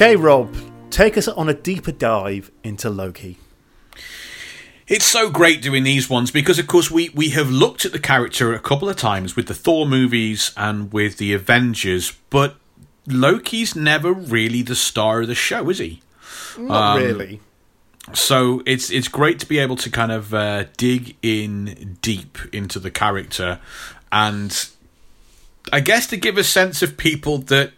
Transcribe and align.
Okay, 0.00 0.16
Rob, 0.16 0.56
take 0.88 1.18
us 1.18 1.28
on 1.28 1.50
a 1.50 1.52
deeper 1.52 1.92
dive 1.92 2.50
into 2.64 2.88
Loki. 2.88 3.36
It's 4.88 5.04
so 5.04 5.28
great 5.28 5.60
doing 5.60 5.82
these 5.82 6.08
ones 6.08 6.30
because, 6.30 6.58
of 6.58 6.66
course, 6.66 6.90
we, 6.90 7.10
we 7.10 7.28
have 7.30 7.50
looked 7.50 7.84
at 7.84 7.92
the 7.92 7.98
character 7.98 8.54
a 8.54 8.58
couple 8.60 8.88
of 8.88 8.96
times 8.96 9.36
with 9.36 9.46
the 9.46 9.52
Thor 9.52 9.84
movies 9.84 10.52
and 10.56 10.90
with 10.90 11.18
the 11.18 11.34
Avengers, 11.34 12.16
but 12.30 12.56
Loki's 13.06 13.76
never 13.76 14.10
really 14.10 14.62
the 14.62 14.74
star 14.74 15.20
of 15.20 15.28
the 15.28 15.34
show, 15.34 15.68
is 15.68 15.80
he? 15.80 16.00
Not 16.56 16.96
um, 16.96 17.02
really. 17.02 17.40
So 18.14 18.62
it's 18.64 18.90
it's 18.90 19.08
great 19.08 19.38
to 19.40 19.46
be 19.46 19.58
able 19.58 19.76
to 19.76 19.90
kind 19.90 20.12
of 20.12 20.32
uh, 20.32 20.64
dig 20.78 21.14
in 21.20 21.98
deep 22.00 22.38
into 22.54 22.78
the 22.78 22.90
character, 22.90 23.60
and 24.10 24.66
I 25.70 25.80
guess 25.80 26.06
to 26.06 26.16
give 26.16 26.38
a 26.38 26.44
sense 26.44 26.80
of 26.80 26.96
people 26.96 27.36
that 27.36 27.72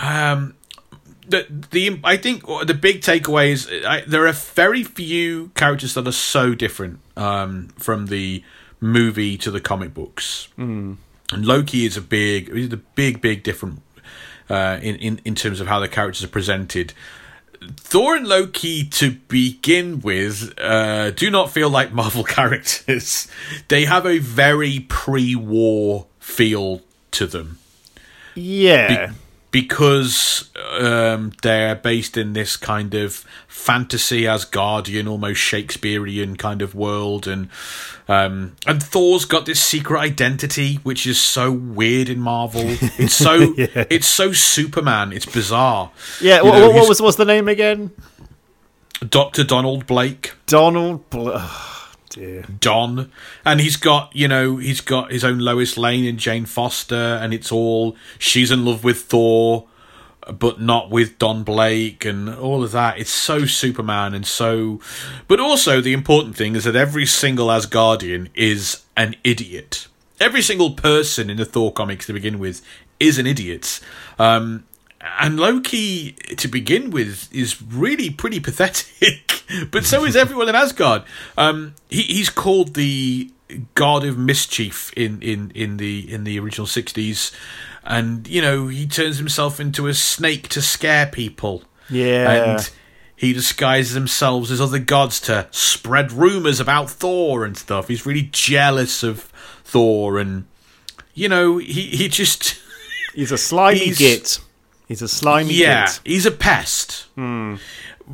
um, 0.00 0.54
the 1.28 1.46
the 1.70 2.00
I 2.04 2.16
think 2.16 2.46
the 2.46 2.74
big 2.74 3.00
takeaway 3.00 3.50
is 3.50 3.68
I, 3.86 4.02
there 4.06 4.26
are 4.26 4.32
very 4.32 4.82
few 4.82 5.48
characters 5.54 5.94
that 5.94 6.06
are 6.06 6.12
so 6.12 6.54
different 6.54 7.00
um, 7.16 7.68
from 7.78 8.06
the 8.06 8.42
movie 8.80 9.36
to 9.38 9.50
the 9.50 9.60
comic 9.60 9.94
books. 9.94 10.48
Mm. 10.58 10.96
And 11.32 11.44
Loki 11.44 11.84
is 11.86 11.96
a 11.96 12.00
big, 12.00 12.48
is 12.50 12.72
a 12.72 12.76
big, 12.76 13.20
big 13.20 13.42
different 13.42 13.82
uh, 14.48 14.78
in, 14.80 14.96
in 14.96 15.20
in 15.24 15.34
terms 15.34 15.60
of 15.60 15.66
how 15.66 15.80
the 15.80 15.88
characters 15.88 16.24
are 16.24 16.28
presented. 16.28 16.92
Thor 17.78 18.14
and 18.14 18.28
Loki, 18.28 18.84
to 18.84 19.12
begin 19.28 20.00
with, 20.00 20.52
uh, 20.60 21.10
do 21.10 21.30
not 21.30 21.50
feel 21.50 21.70
like 21.70 21.92
Marvel 21.92 22.22
characters. 22.38 23.28
they 23.68 23.86
have 23.86 24.06
a 24.06 24.18
very 24.18 24.80
pre-war 24.80 26.06
feel 26.20 26.82
to 27.12 27.26
them. 27.26 27.58
Yeah. 28.34 29.06
Be- 29.06 29.12
because 29.56 30.50
um, 30.78 31.32
they're 31.40 31.74
based 31.74 32.18
in 32.18 32.34
this 32.34 32.58
kind 32.58 32.92
of 32.92 33.24
fantasy 33.48 34.24
Asgardian, 34.24 35.08
almost 35.08 35.40
Shakespearean 35.40 36.36
kind 36.36 36.60
of 36.60 36.74
world, 36.74 37.26
and 37.26 37.48
um, 38.06 38.54
and 38.66 38.82
Thor's 38.82 39.24
got 39.24 39.46
this 39.46 39.58
secret 39.58 39.98
identity 39.98 40.74
which 40.82 41.06
is 41.06 41.18
so 41.18 41.50
weird 41.50 42.10
in 42.10 42.20
Marvel. 42.20 42.66
It's 42.98 43.14
so 43.14 43.54
yeah. 43.56 43.86
it's 43.88 44.06
so 44.06 44.32
Superman. 44.32 45.14
It's 45.14 45.24
bizarre. 45.24 45.90
Yeah. 46.20 46.42
What, 46.42 46.58
know, 46.58 46.70
what 46.72 46.86
was 46.86 47.00
what's 47.00 47.16
the 47.16 47.24
name 47.24 47.48
again? 47.48 47.92
Doctor 49.08 49.42
Donald 49.42 49.86
Blake. 49.86 50.34
Donald. 50.44 51.08
Blake 51.08 51.40
Don, 52.60 53.10
and 53.44 53.60
he's 53.60 53.76
got 53.76 54.14
you 54.14 54.28
know 54.28 54.56
he's 54.56 54.80
got 54.80 55.12
his 55.12 55.24
own 55.24 55.38
Lois 55.38 55.76
Lane 55.76 56.06
and 56.06 56.18
Jane 56.18 56.46
Foster, 56.46 56.94
and 56.94 57.32
it's 57.34 57.52
all 57.52 57.96
she's 58.18 58.50
in 58.50 58.64
love 58.64 58.84
with 58.84 59.02
Thor, 59.02 59.66
but 60.32 60.60
not 60.60 60.90
with 60.90 61.18
Don 61.18 61.42
Blake 61.42 62.04
and 62.04 62.28
all 62.28 62.64
of 62.64 62.72
that. 62.72 62.98
It's 62.98 63.10
so 63.10 63.46
Superman 63.46 64.14
and 64.14 64.26
so, 64.26 64.80
but 65.28 65.40
also 65.40 65.80
the 65.80 65.92
important 65.92 66.36
thing 66.36 66.56
is 66.56 66.64
that 66.64 66.76
every 66.76 67.06
single 67.06 67.48
Asgardian 67.48 68.28
is 68.34 68.82
an 68.96 69.16
idiot. 69.24 69.88
Every 70.18 70.42
single 70.42 70.70
person 70.70 71.28
in 71.28 71.36
the 71.36 71.44
Thor 71.44 71.72
comics 71.72 72.06
to 72.06 72.12
begin 72.12 72.38
with 72.38 72.62
is 72.98 73.18
an 73.18 73.26
idiot. 73.26 73.80
Um, 74.18 74.64
and 75.18 75.38
Loki, 75.38 76.12
to 76.12 76.48
begin 76.48 76.90
with, 76.90 77.32
is 77.32 77.60
really 77.62 78.10
pretty 78.10 78.40
pathetic. 78.40 79.42
but 79.70 79.84
so 79.84 80.04
is 80.04 80.16
everyone 80.16 80.48
in 80.48 80.54
Asgard. 80.54 81.02
Um, 81.36 81.74
he, 81.88 82.02
he's 82.02 82.30
called 82.30 82.74
the 82.74 83.30
god 83.74 84.04
of 84.04 84.18
mischief 84.18 84.92
in, 84.96 85.22
in, 85.22 85.52
in 85.54 85.76
the 85.76 86.12
in 86.12 86.24
the 86.24 86.38
original 86.38 86.66
sixties, 86.66 87.32
and 87.84 88.26
you 88.26 88.42
know 88.42 88.68
he 88.68 88.86
turns 88.86 89.18
himself 89.18 89.60
into 89.60 89.86
a 89.86 89.94
snake 89.94 90.48
to 90.48 90.62
scare 90.62 91.06
people. 91.06 91.62
Yeah, 91.88 92.30
and 92.30 92.70
he 93.16 93.32
disguises 93.32 93.94
himself 93.94 94.50
as 94.50 94.60
other 94.60 94.78
gods 94.78 95.20
to 95.22 95.46
spread 95.50 96.12
rumors 96.12 96.60
about 96.60 96.90
Thor 96.90 97.44
and 97.44 97.56
stuff. 97.56 97.88
He's 97.88 98.04
really 98.04 98.28
jealous 98.32 99.02
of 99.02 99.20
Thor, 99.64 100.18
and 100.18 100.46
you 101.14 101.28
know 101.28 101.58
he 101.58 101.82
he 101.82 102.08
just 102.08 102.60
he's 103.14 103.32
a 103.32 103.38
slimy 103.38 103.90
git. 103.94 104.40
He's 104.86 105.02
a 105.02 105.08
slimy. 105.08 105.54
Yeah, 105.54 105.86
kid. 105.86 106.00
he's 106.04 106.26
a 106.26 106.30
pest 106.30 107.06
hmm. 107.16 107.56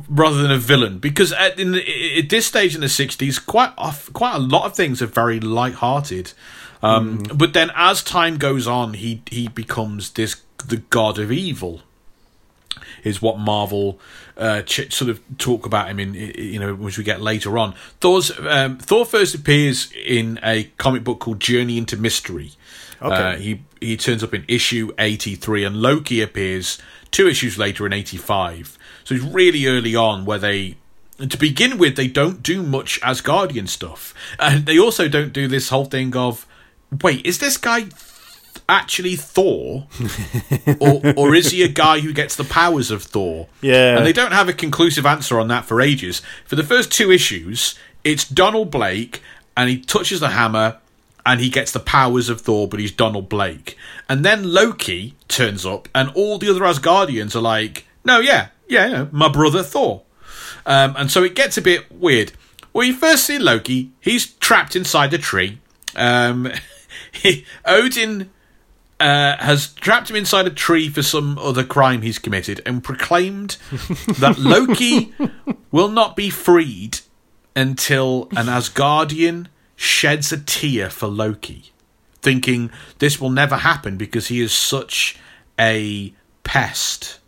rather 0.09 0.41
than 0.41 0.51
a 0.51 0.57
villain. 0.57 0.97
Because 0.97 1.31
at, 1.31 1.57
the, 1.57 2.19
at 2.19 2.29
this 2.29 2.47
stage 2.47 2.73
in 2.73 2.81
the 2.81 2.87
'60s, 2.87 3.43
quite 3.45 3.75
quite 4.13 4.35
a 4.35 4.39
lot 4.39 4.65
of 4.65 4.75
things 4.75 5.01
are 5.01 5.07
very 5.07 5.39
light-hearted. 5.39 6.33
Um, 6.81 7.19
mm. 7.19 7.37
But 7.37 7.53
then, 7.53 7.71
as 7.75 8.03
time 8.03 8.37
goes 8.37 8.67
on, 8.67 8.95
he 8.95 9.21
he 9.29 9.47
becomes 9.47 10.11
this 10.11 10.41
the 10.67 10.77
god 10.77 11.19
of 11.19 11.31
evil. 11.31 11.81
Is 13.03 13.21
what 13.21 13.37
Marvel 13.37 13.99
uh, 14.37 14.61
ch- 14.63 14.91
sort 14.91 15.09
of 15.09 15.21
talk 15.37 15.65
about 15.65 15.89
him 15.89 15.99
in, 15.99 16.13
you 16.13 16.59
know, 16.59 16.73
which 16.73 16.97
we 16.97 17.03
get 17.03 17.21
later 17.21 17.57
on. 17.57 17.75
Thor's 17.99 18.31
um, 18.39 18.77
Thor 18.77 19.05
first 19.05 19.35
appears 19.35 19.91
in 19.91 20.39
a 20.43 20.65
comic 20.77 21.03
book 21.03 21.19
called 21.19 21.39
Journey 21.39 21.77
into 21.77 21.97
Mystery, 21.97 22.53
Okay. 23.03 23.15
Uh, 23.15 23.35
he 23.37 23.61
he 23.79 23.97
turns 23.97 24.23
up 24.23 24.33
in 24.33 24.45
issue 24.47 24.91
83 24.97 25.65
and 25.65 25.75
Loki 25.75 26.21
appears 26.21 26.77
two 27.11 27.27
issues 27.27 27.57
later 27.57 27.85
in 27.85 27.93
85. 27.93 28.77
So 29.03 29.15
it's 29.15 29.23
really 29.23 29.67
early 29.67 29.95
on 29.95 30.25
where 30.25 30.39
they 30.39 30.77
to 31.17 31.37
begin 31.37 31.77
with 31.77 31.95
they 31.95 32.07
don't 32.07 32.41
do 32.41 32.63
much 32.63 32.99
Asgardian 33.01 33.67
stuff. 33.67 34.13
And 34.39 34.65
they 34.65 34.79
also 34.79 35.07
don't 35.07 35.33
do 35.33 35.47
this 35.47 35.69
whole 35.69 35.85
thing 35.85 36.15
of 36.15 36.47
wait, 37.01 37.25
is 37.25 37.39
this 37.39 37.57
guy 37.57 37.87
actually 38.69 39.15
Thor, 39.15 39.87
or 40.79 41.01
or 41.15 41.35
is 41.35 41.51
he 41.51 41.63
a 41.63 41.67
guy 41.67 41.99
who 41.99 42.13
gets 42.13 42.35
the 42.35 42.43
powers 42.43 42.91
of 42.91 43.03
Thor? 43.03 43.47
Yeah, 43.61 43.97
and 43.97 44.05
they 44.05 44.13
don't 44.13 44.31
have 44.31 44.49
a 44.49 44.53
conclusive 44.53 45.05
answer 45.05 45.39
on 45.39 45.47
that 45.49 45.65
for 45.65 45.81
ages. 45.81 46.21
For 46.45 46.55
the 46.55 46.63
first 46.63 46.91
two 46.91 47.11
issues, 47.11 47.75
it's 48.03 48.27
Donald 48.27 48.71
Blake, 48.71 49.21
and 49.55 49.69
he 49.69 49.79
touches 49.79 50.19
the 50.19 50.29
hammer, 50.29 50.79
and 51.25 51.39
he 51.39 51.49
gets 51.49 51.71
the 51.71 51.79
powers 51.79 52.29
of 52.29 52.41
Thor, 52.41 52.67
but 52.67 52.79
he's 52.79 52.91
Donald 52.91 53.29
Blake. 53.29 53.77
And 54.09 54.25
then 54.25 54.53
Loki 54.53 55.15
turns 55.27 55.65
up, 55.65 55.87
and 55.95 56.09
all 56.15 56.37
the 56.37 56.49
other 56.49 56.61
Asgardians 56.61 57.35
are 57.35 57.41
like, 57.41 57.85
"No, 58.03 58.19
yeah, 58.19 58.49
yeah, 58.67 59.07
my 59.11 59.29
brother 59.29 59.63
Thor." 59.63 60.03
Um, 60.65 60.95
and 60.97 61.11
so 61.11 61.23
it 61.23 61.35
gets 61.35 61.57
a 61.57 61.61
bit 61.61 61.91
weird. 61.91 62.33
Well, 62.71 62.85
you 62.85 62.93
first 62.93 63.25
see 63.25 63.39
Loki; 63.39 63.91
he's 63.99 64.27
trapped 64.33 64.75
inside 64.75 65.13
a 65.13 65.17
tree. 65.17 65.59
Um, 65.95 66.51
he, 67.11 67.45
Odin 67.65 68.29
uh, 68.99 69.37
has 69.37 69.73
trapped 69.73 70.09
him 70.09 70.15
inside 70.15 70.47
a 70.47 70.51
tree 70.51 70.89
for 70.89 71.03
some 71.03 71.37
other 71.37 71.63
crime 71.63 72.01
he's 72.01 72.19
committed, 72.19 72.61
and 72.65 72.83
proclaimed 72.83 73.57
that 74.19 74.35
Loki 74.37 75.13
will 75.71 75.89
not 75.89 76.15
be 76.15 76.29
freed 76.29 76.99
until 77.55 78.27
an 78.31 78.47
Asgardian 78.47 79.47
sheds 79.83 80.31
a 80.31 80.37
tear 80.37 80.89
for 80.89 81.07
Loki, 81.07 81.71
thinking 82.21 82.71
this 82.99 83.19
will 83.19 83.29
never 83.29 83.57
happen 83.57 83.97
because 83.97 84.27
he 84.27 84.39
is 84.39 84.53
such 84.53 85.17
a 85.59 86.13
pest. 86.43 87.19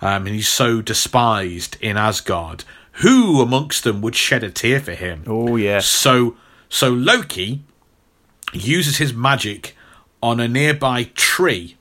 Um, 0.00 0.26
and 0.26 0.34
he's 0.34 0.48
so 0.48 0.80
despised 0.80 1.76
in 1.80 1.96
Asgard. 1.96 2.64
Who 2.94 3.40
amongst 3.40 3.84
them 3.84 4.00
would 4.00 4.16
shed 4.16 4.42
a 4.42 4.50
tear 4.50 4.80
for 4.80 4.94
him? 4.94 5.24
Oh 5.26 5.56
yeah. 5.56 5.80
So 5.80 6.36
so 6.68 6.90
Loki 6.90 7.62
uses 8.52 8.96
his 8.96 9.12
magic 9.12 9.76
on 10.22 10.40
a 10.40 10.48
nearby 10.48 11.04
tree 11.14 11.76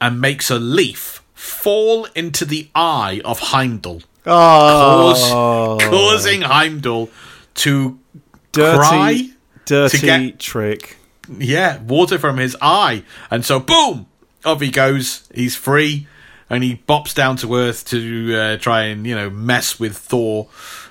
and 0.00 0.20
makes 0.20 0.50
a 0.50 0.58
leaf 0.58 1.22
fall 1.34 2.06
into 2.14 2.44
the 2.44 2.68
eye 2.74 3.20
of 3.24 3.38
Heimdall. 3.38 4.02
Oh. 4.26 5.76
Cause, 5.80 5.90
causing 5.90 6.42
Heimdall 6.42 7.10
to 7.54 7.98
dirty, 8.52 8.78
cry 8.78 9.33
dirty 9.64 9.98
get, 10.00 10.38
trick. 10.38 10.96
Yeah, 11.28 11.80
water 11.82 12.18
from 12.18 12.36
his 12.36 12.56
eye, 12.60 13.04
and 13.30 13.44
so 13.44 13.60
boom, 13.60 14.06
off 14.44 14.60
he 14.60 14.70
goes. 14.70 15.28
He's 15.34 15.56
free, 15.56 16.06
and 16.50 16.62
he 16.62 16.82
bops 16.88 17.14
down 17.14 17.36
to 17.38 17.54
Earth 17.54 17.86
to 17.86 18.36
uh, 18.36 18.56
try 18.58 18.84
and 18.84 19.06
you 19.06 19.14
know 19.14 19.30
mess 19.30 19.80
with 19.80 19.96
Thor, 19.96 20.48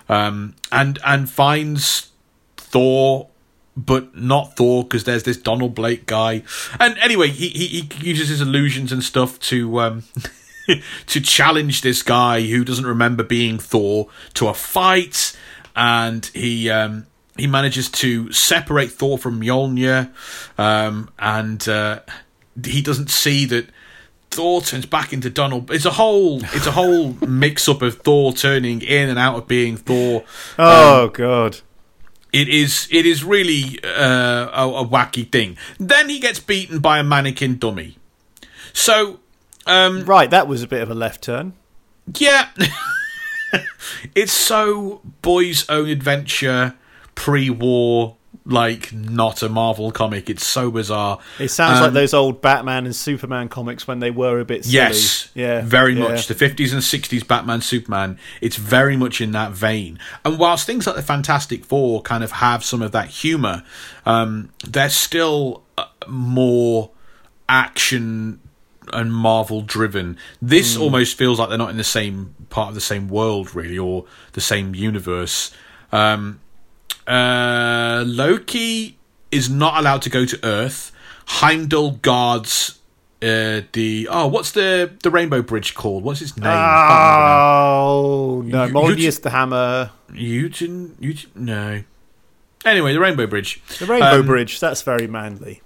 um, 0.09 0.55
and 0.71 0.99
and 1.05 1.29
finds 1.29 2.09
Thor 2.57 3.29
but 3.75 4.15
not 4.15 4.55
Thor 4.55 4.83
because 4.83 5.03
there's 5.03 5.23
this 5.23 5.37
Donald 5.37 5.75
Blake 5.75 6.05
guy. 6.05 6.43
And 6.79 6.97
anyway, 6.99 7.29
he 7.29 7.49
he, 7.49 7.89
he 7.93 8.09
uses 8.09 8.29
his 8.29 8.41
illusions 8.41 8.91
and 8.91 9.03
stuff 9.03 9.39
to 9.41 9.79
um 9.79 10.03
to 11.07 11.21
challenge 11.21 11.81
this 11.81 12.03
guy 12.03 12.41
who 12.41 12.63
doesn't 12.63 12.85
remember 12.85 13.23
being 13.23 13.59
Thor 13.59 14.07
to 14.35 14.47
a 14.47 14.53
fight, 14.53 15.37
and 15.75 16.25
he 16.33 16.69
um 16.69 17.07
he 17.37 17.47
manages 17.47 17.89
to 17.89 18.31
separate 18.31 18.91
Thor 18.91 19.17
from 19.17 19.41
Mjolnir, 19.41 20.11
um, 20.57 21.09
and 21.17 21.67
uh, 21.67 22.01
he 22.63 22.81
doesn't 22.81 23.09
see 23.09 23.45
that 23.45 23.67
Thor 24.31 24.61
turns 24.61 24.85
back 24.85 25.13
into 25.13 25.29
Donald. 25.29 25.71
It's 25.71 25.85
a 25.85 25.91
whole, 25.91 26.43
it's 26.43 26.67
a 26.67 26.71
whole 26.71 27.13
mix 27.27 27.67
up 27.67 27.81
of 27.81 27.99
Thor 27.99 28.33
turning 28.33 28.81
in 28.81 29.09
and 29.09 29.19
out 29.19 29.35
of 29.35 29.47
being 29.47 29.77
Thor. 29.77 30.23
Oh 30.57 31.05
um, 31.05 31.11
God! 31.13 31.61
It 32.31 32.49
is, 32.49 32.87
it 32.91 33.05
is 33.05 33.23
really 33.23 33.79
uh, 33.83 34.49
a, 34.49 34.81
a, 34.81 34.87
wacky 34.87 35.31
thing. 35.31 35.55
Then 35.79 36.09
he 36.09 36.19
gets 36.19 36.39
beaten 36.39 36.79
by 36.79 36.97
a 36.97 37.03
mannequin 37.03 37.59
dummy. 37.59 37.97
So, 38.73 39.19
um, 39.67 40.03
right, 40.05 40.31
that 40.31 40.47
was 40.47 40.63
a 40.63 40.67
bit 40.67 40.81
of 40.81 40.89
a 40.89 40.95
left 40.95 41.21
turn. 41.21 41.53
Yeah. 42.17 42.49
it's 44.15 44.31
so 44.31 45.01
boys' 45.21 45.69
own 45.69 45.89
adventure, 45.89 46.73
pre 47.15 47.49
war, 47.49 48.15
like 48.45 48.91
not 48.91 49.41
a 49.43 49.47
Marvel 49.49 49.91
comic. 49.91 50.29
It's 50.29 50.45
so 50.45 50.69
bizarre. 50.71 51.19
It 51.39 51.49
sounds 51.49 51.77
Um, 51.77 51.83
like 51.85 51.93
those 51.93 52.13
old 52.13 52.41
Batman 52.41 52.85
and 52.85 52.95
Superman 52.95 53.47
comics 53.47 53.87
when 53.87 53.99
they 53.99 54.11
were 54.11 54.39
a 54.39 54.45
bit 54.45 54.65
silly. 54.65 54.73
Yes, 54.75 55.29
Yeah. 55.35 55.61
very 55.63 55.93
yeah. 55.93 56.09
much. 56.09 56.27
The 56.27 56.33
50s 56.35 56.73
and 56.73 56.81
60s 56.83 57.23
Batman, 57.25 57.61
Superman, 57.61 58.17
it's 58.41 58.55
very 58.57 58.97
much 58.97 59.21
in 59.21 59.31
that 59.31 59.51
vein. 59.51 59.97
And 60.25 60.37
whilst 60.39 60.65
things 60.65 60.85
like 60.87 60.95
the 60.97 61.01
Fantastic 61.03 61.63
Four 61.63 62.01
kind 62.01 62.23
of 62.23 62.31
have 62.33 62.65
some 62.65 62.81
of 62.81 62.91
that 62.91 63.07
humour, 63.07 63.63
um, 64.05 64.49
they're 64.67 64.89
still 64.89 65.63
uh, 65.77 65.85
more 66.07 66.89
action 67.47 68.39
and 68.91 69.13
Marvel 69.13 69.61
driven. 69.61 70.17
This 70.41 70.75
almost 70.75 71.17
feels 71.17 71.39
like 71.39 71.49
they're 71.49 71.57
not 71.57 71.69
in 71.69 71.77
the 71.77 71.83
same 71.83 72.35
part 72.49 72.69
of 72.69 72.75
the 72.75 72.81
same 72.81 73.07
world, 73.07 73.55
really, 73.55 73.77
or 73.77 74.05
the 74.33 74.41
same 74.41 74.75
universe. 74.75 75.51
Um, 75.91 76.41
uh, 77.07 78.03
Loki 78.05 78.97
is 79.31 79.49
not 79.49 79.77
allowed 79.79 80.01
to 80.03 80.09
go 80.09 80.25
to 80.25 80.39
Earth. 80.43 80.91
Heimdall 81.25 81.91
guards 82.01 82.79
uh, 83.21 83.61
the 83.71 84.07
oh, 84.11 84.27
what's 84.27 84.51
the 84.51 84.91
the 85.01 85.09
Rainbow 85.09 85.41
Bridge 85.41 85.73
called? 85.75 86.03
What's 86.03 86.21
its 86.21 86.35
name? 86.37 86.47
Oh 86.47 88.43
no, 88.45 88.65
You- 88.65 88.73
Moldius 88.73 89.21
the 89.21 89.29
Hammer. 89.29 89.91
You 90.13 90.49
didn't- 90.49 91.35
no. 91.35 91.83
Anyway, 92.65 92.93
the 92.93 92.99
Rainbow 92.99 93.27
Bridge. 93.27 93.61
the 93.79 93.85
Rainbow 93.85 94.19
Um, 94.19 94.25
Bridge. 94.25 94.59
That's 94.59 94.81
very 94.81 95.07
manly. 95.07 95.61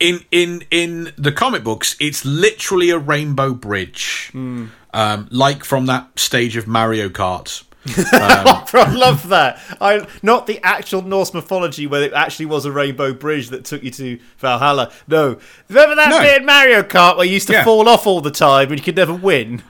in 0.00 0.24
in 0.30 0.64
in 0.70 1.12
the 1.16 1.32
comic 1.32 1.62
books, 1.64 1.96
it's 2.00 2.24
literally 2.24 2.90
a 2.90 2.98
rainbow 2.98 3.52
bridge, 3.54 4.28
Hmm. 4.32 4.66
um, 4.92 5.28
like 5.30 5.64
from 5.64 5.86
that 5.86 6.18
stage 6.18 6.56
of 6.56 6.66
Mario 6.66 7.08
Kart. 7.08 7.62
I 8.12 8.92
love 8.94 9.28
that. 9.28 9.60
I 9.80 10.06
not 10.22 10.46
the 10.46 10.60
actual 10.64 11.02
Norse 11.02 11.34
mythology 11.34 11.86
where 11.86 12.02
it 12.02 12.12
actually 12.12 12.46
was 12.46 12.64
a 12.64 12.72
rainbow 12.72 13.12
bridge 13.12 13.50
that 13.50 13.64
took 13.64 13.82
you 13.82 13.90
to 13.92 14.18
Valhalla. 14.38 14.90
No, 15.06 15.38
remember 15.68 15.94
that 15.96 16.10
No. 16.10 16.20
bit 16.20 16.40
in 16.40 16.46
Mario 16.46 16.82
Kart 16.82 17.16
where 17.16 17.26
you 17.26 17.34
used 17.34 17.46
to 17.48 17.52
Yeah. 17.54 17.64
fall 17.64 17.88
off 17.88 18.06
all 18.06 18.20
the 18.20 18.30
time 18.30 18.70
and 18.70 18.78
you 18.78 18.84
could 18.84 18.96
never 18.96 19.12
win. 19.14 19.62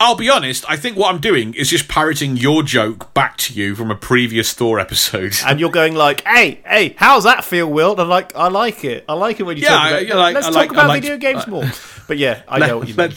I'll 0.00 0.16
be 0.16 0.28
honest. 0.28 0.64
I 0.68 0.76
think 0.76 0.96
what 0.96 1.14
I'm 1.14 1.20
doing 1.20 1.54
is 1.54 1.70
just 1.70 1.86
parroting 1.86 2.36
your 2.36 2.64
joke 2.64 3.14
back 3.14 3.36
to 3.36 3.54
you 3.54 3.76
from 3.76 3.88
a 3.88 3.94
previous 3.94 4.52
Thor 4.52 4.80
episode. 4.80 5.36
And 5.46 5.60
you're 5.60 5.70
going 5.70 5.94
like, 5.94 6.26
"Hey, 6.26 6.60
hey, 6.66 6.96
how's 6.98 7.22
that 7.22 7.44
feel, 7.44 7.68
Will?" 7.68 7.92
And 7.92 8.00
I'm 8.00 8.08
like, 8.08 8.34
"I 8.34 8.48
like 8.48 8.84
it. 8.84 9.04
I 9.08 9.12
like 9.12 9.38
it 9.38 9.44
when 9.44 9.56
you 9.58 9.62
Yeah, 9.62 9.68
talk 9.68 9.80
I- 9.82 9.90
about. 9.90 10.06
yeah, 10.08 10.14
like- 10.16 10.34
let's 10.34 10.46
I 10.48 10.50
talk 10.50 10.56
like- 10.56 10.70
I 10.70 10.74
about 10.74 10.88
like- 10.88 11.02
video 11.02 11.16
games 11.18 11.46
more." 11.46 11.70
But 12.08 12.18
yeah, 12.18 12.40
I 12.48 12.58
know 12.58 12.78
what 12.78 12.88
you 12.88 12.94
mean. 12.96 13.12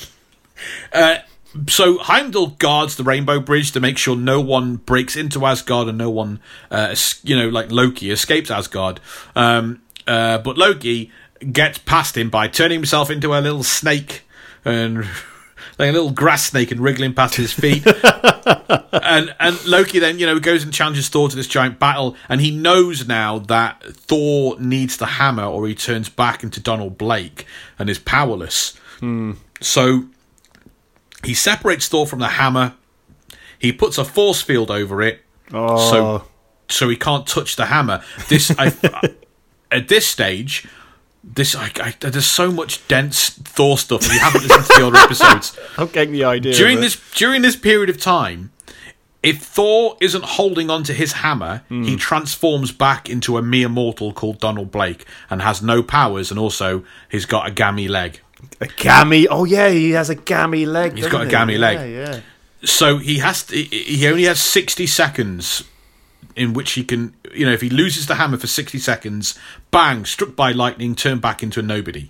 Uh, 0.93 1.15
so 1.67 1.97
Heimdall 1.99 2.47
guards 2.47 2.95
the 2.95 3.03
Rainbow 3.03 3.39
Bridge 3.39 3.71
to 3.71 3.79
make 3.79 3.97
sure 3.97 4.15
no 4.15 4.41
one 4.41 4.77
breaks 4.77 5.15
into 5.15 5.45
Asgard 5.45 5.87
and 5.87 5.97
no 5.97 6.09
one, 6.09 6.39
uh, 6.69 6.95
you 7.23 7.35
know, 7.35 7.49
like 7.49 7.71
Loki 7.71 8.11
escapes 8.11 8.51
Asgard. 8.51 8.99
Um, 9.35 9.81
uh, 10.07 10.39
but 10.39 10.57
Loki 10.57 11.11
gets 11.51 11.77
past 11.77 12.17
him 12.17 12.29
by 12.29 12.47
turning 12.47 12.79
himself 12.79 13.09
into 13.09 13.33
a 13.33 13.39
little 13.39 13.63
snake 13.63 14.23
and 14.63 14.97
like 15.77 15.89
a 15.89 15.91
little 15.91 16.11
grass 16.11 16.45
snake 16.49 16.71
and 16.71 16.79
wriggling 16.79 17.13
past 17.13 17.35
his 17.35 17.53
feet. 17.53 17.85
and 18.91 19.35
and 19.39 19.65
Loki 19.65 19.99
then 19.99 20.19
you 20.19 20.25
know 20.25 20.39
goes 20.39 20.63
and 20.63 20.73
challenges 20.73 21.09
Thor 21.09 21.29
to 21.29 21.35
this 21.35 21.47
giant 21.47 21.79
battle, 21.79 22.15
and 22.29 22.41
he 22.41 22.51
knows 22.51 23.07
now 23.07 23.39
that 23.39 23.83
Thor 23.83 24.59
needs 24.59 24.97
the 24.97 25.05
hammer, 25.05 25.45
or 25.45 25.67
he 25.67 25.75
turns 25.75 26.09
back 26.09 26.43
into 26.43 26.59
Donald 26.59 26.97
Blake 26.97 27.45
and 27.79 27.89
is 27.89 27.99
powerless. 27.99 28.73
So 29.61 30.05
he 31.25 31.33
separates 31.33 31.87
Thor 31.87 32.07
from 32.07 32.19
the 32.19 32.29
hammer. 32.29 32.75
He 33.57 33.71
puts 33.71 33.97
a 33.97 34.05
force 34.05 34.41
field 34.41 34.69
over 34.69 35.01
it, 35.01 35.21
Oh, 35.53 35.91
so 35.91 36.23
so 36.69 36.89
he 36.89 36.95
can't 36.95 37.27
touch 37.27 37.55
the 37.55 37.67
hammer. 37.67 38.03
This 38.29 38.51
I, 38.57 38.73
at 39.71 39.87
this 39.87 40.07
stage. 40.07 40.67
This 41.27 41.55
I, 41.55 41.71
I, 41.81 41.95
there's 41.99 42.25
so 42.25 42.51
much 42.51 42.87
dense 42.87 43.29
Thor 43.29 43.79
stuff. 43.79 44.05
If 44.05 44.13
you 44.13 44.19
haven't 44.19 44.43
listened 44.43 44.65
to 44.65 44.73
the 44.77 44.87
other 44.87 44.97
episodes, 44.97 45.57
I'm 45.77 45.87
getting 45.87 46.13
the 46.13 46.23
idea. 46.23 46.53
during 46.53 46.81
this 46.81 47.01
during 47.15 47.41
this 47.41 47.55
period 47.55 47.89
of 47.89 47.99
time, 47.99 48.51
if 49.23 49.41
Thor 49.41 49.97
isn't 49.99 50.23
holding 50.23 50.69
onto 50.69 50.93
his 50.93 51.13
hammer, 51.13 51.63
he 51.67 51.93
hmm. 51.93 51.95
transforms 51.95 52.71
back 52.71 53.09
into 53.09 53.39
a 53.39 53.41
mere 53.41 53.69
mortal 53.69 54.13
called 54.13 54.39
Donald 54.39 54.69
Blake 54.69 55.05
and 55.27 55.41
has 55.41 55.63
no 55.63 55.81
powers, 55.81 56.29
and 56.29 56.39
also 56.39 56.83
he's 57.09 57.25
got 57.25 57.47
a 57.47 57.51
gammy 57.51 57.87
leg. 57.87 58.21
A 58.61 58.67
gammy. 58.67 59.27
Oh 59.27 59.45
yeah, 59.45 59.69
he 59.69 59.91
has 59.91 60.09
a 60.09 60.15
gammy 60.15 60.65
leg. 60.65 60.95
He's 60.95 61.07
got 61.07 61.21
a 61.21 61.25
he? 61.25 61.31
gammy 61.31 61.57
leg. 61.57 61.77
Yeah. 61.77 61.85
yeah. 61.85 62.19
So 62.63 62.97
he 62.97 63.19
has 63.19 63.43
to, 63.43 63.55
he 63.55 64.07
only 64.07 64.23
has 64.23 64.39
sixty 64.39 64.87
seconds 64.87 65.63
in 66.35 66.53
which 66.53 66.73
he 66.73 66.83
can, 66.83 67.15
you 67.33 67.45
know, 67.45 67.51
if 67.51 67.61
he 67.61 67.69
loses 67.69 68.07
the 68.07 68.15
hammer 68.15 68.37
for 68.37 68.47
sixty 68.47 68.79
seconds, 68.79 69.37
bang, 69.71 70.05
struck 70.05 70.35
by 70.35 70.51
lightning, 70.51 70.95
turn 70.95 71.19
back 71.19 71.43
into 71.43 71.59
a 71.59 71.63
nobody. 71.63 72.09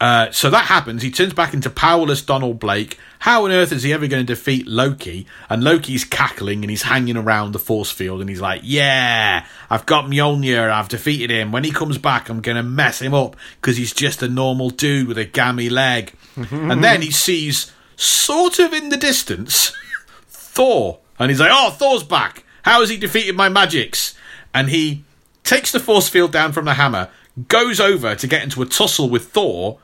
Uh, 0.00 0.30
so 0.30 0.48
that 0.48 0.64
happens. 0.64 1.02
He 1.02 1.10
turns 1.10 1.34
back 1.34 1.52
into 1.52 1.68
powerless 1.68 2.22
Donald 2.22 2.58
Blake. 2.58 2.98
How 3.18 3.44
on 3.44 3.52
earth 3.52 3.70
is 3.70 3.82
he 3.82 3.92
ever 3.92 4.06
going 4.06 4.24
to 4.24 4.34
defeat 4.34 4.66
Loki? 4.66 5.26
And 5.50 5.62
Loki's 5.62 6.04
cackling 6.04 6.64
and 6.64 6.70
he's 6.70 6.84
hanging 6.84 7.18
around 7.18 7.52
the 7.52 7.58
force 7.58 7.90
field 7.90 8.22
and 8.22 8.30
he's 8.30 8.40
like, 8.40 8.62
Yeah, 8.64 9.44
I've 9.68 9.84
got 9.84 10.06
Mjolnir. 10.06 10.70
I've 10.70 10.88
defeated 10.88 11.30
him. 11.30 11.52
When 11.52 11.64
he 11.64 11.70
comes 11.70 11.98
back, 11.98 12.30
I'm 12.30 12.40
going 12.40 12.56
to 12.56 12.62
mess 12.62 13.02
him 13.02 13.12
up 13.12 13.36
because 13.60 13.76
he's 13.76 13.92
just 13.92 14.22
a 14.22 14.28
normal 14.28 14.70
dude 14.70 15.06
with 15.06 15.18
a 15.18 15.26
gammy 15.26 15.68
leg. 15.68 16.14
and 16.50 16.82
then 16.82 17.02
he 17.02 17.10
sees, 17.10 17.70
sort 17.96 18.58
of 18.58 18.72
in 18.72 18.88
the 18.88 18.96
distance, 18.96 19.76
Thor. 20.28 21.00
And 21.18 21.30
he's 21.30 21.40
like, 21.40 21.52
Oh, 21.52 21.70
Thor's 21.70 22.04
back. 22.04 22.44
How 22.62 22.80
has 22.80 22.88
he 22.88 22.96
defeated 22.96 23.36
my 23.36 23.50
magics? 23.50 24.14
And 24.54 24.70
he 24.70 25.04
takes 25.44 25.72
the 25.72 25.80
force 25.80 26.08
field 26.08 26.32
down 26.32 26.52
from 26.52 26.64
the 26.64 26.74
hammer, 26.74 27.10
goes 27.48 27.80
over 27.80 28.14
to 28.14 28.26
get 28.26 28.42
into 28.42 28.62
a 28.62 28.66
tussle 28.66 29.10
with 29.10 29.28
Thor, 29.28 29.78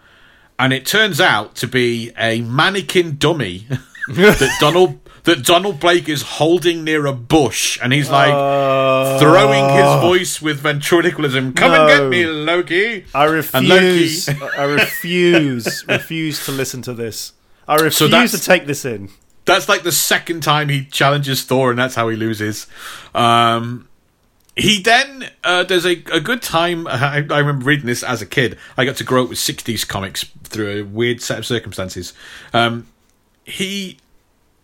and 0.59 0.73
it 0.73 0.87
turns 0.87 1.21
out 1.21 1.55
to 1.57 1.67
be 1.67 2.13
a 2.19 2.41
mannequin 2.43 3.17
dummy 3.19 3.67
that 4.09 4.57
Donald 4.61 5.01
that 5.25 5.45
Donald 5.45 5.81
Blake 5.81 6.09
is 6.09 6.23
holding 6.23 6.85
near 6.85 7.05
a 7.07 7.13
bush, 7.13 7.79
and 7.83 7.93
he's 7.93 8.09
like 8.09 8.31
throwing 9.21 9.69
his 9.75 10.01
voice 10.01 10.41
with 10.41 10.61
ventriloquism. 10.61 11.53
Come 11.55 11.73
and 11.73 11.89
get 11.89 12.09
me, 12.09 12.27
Loki. 12.27 13.05
I 13.15 13.27
And 13.27 13.69
Loki- 13.69 13.85
refuse. 14.03 14.29
I 14.29 14.65
refuse. 14.65 15.85
refuse 15.89 16.45
to 16.47 16.53
listen 16.53 16.81
to 16.83 16.95
this. 16.95 17.33
I 17.67 17.75
refuse 17.75 18.11
that's- 18.11 18.31
to 18.33 18.39
take 18.41 18.67
this 18.67 18.85
in. 18.85 19.09
That's 19.47 19.69
like 19.69 19.83
the 19.85 19.93
second 19.93 20.43
time 20.43 20.69
he 20.69 20.85
challenges 20.85 21.43
Thor, 21.45 21.71
and 21.71 21.79
that's 21.79 21.95
how 21.95 22.09
he 22.09 22.17
loses. 22.17 22.67
Um, 23.15 23.86
he 24.57 24.81
then 24.81 25.31
uh, 25.45 25.65
there's 25.65 25.85
a, 25.85 26.03
a 26.13 26.21
good 26.21 26.43
time. 26.43 26.87
I, 26.89 27.17
I 27.31 27.39
remember 27.39 27.65
reading 27.65 27.87
this 27.87 28.03
as 28.03 28.23
a 28.23 28.27
kid. 28.27 28.59
I 28.77 28.85
got 28.85 28.97
to 28.97 29.05
grow 29.05 29.25
up 29.25 29.29
with 29.29 29.39
'60s 29.39 29.87
comics 29.87 30.25
through 30.45 30.71
a 30.71 30.83
weird 30.83 31.21
set 31.21 31.39
of 31.39 31.47
circumstances. 31.47 32.13
Um, 32.53 32.87
he 33.45 33.99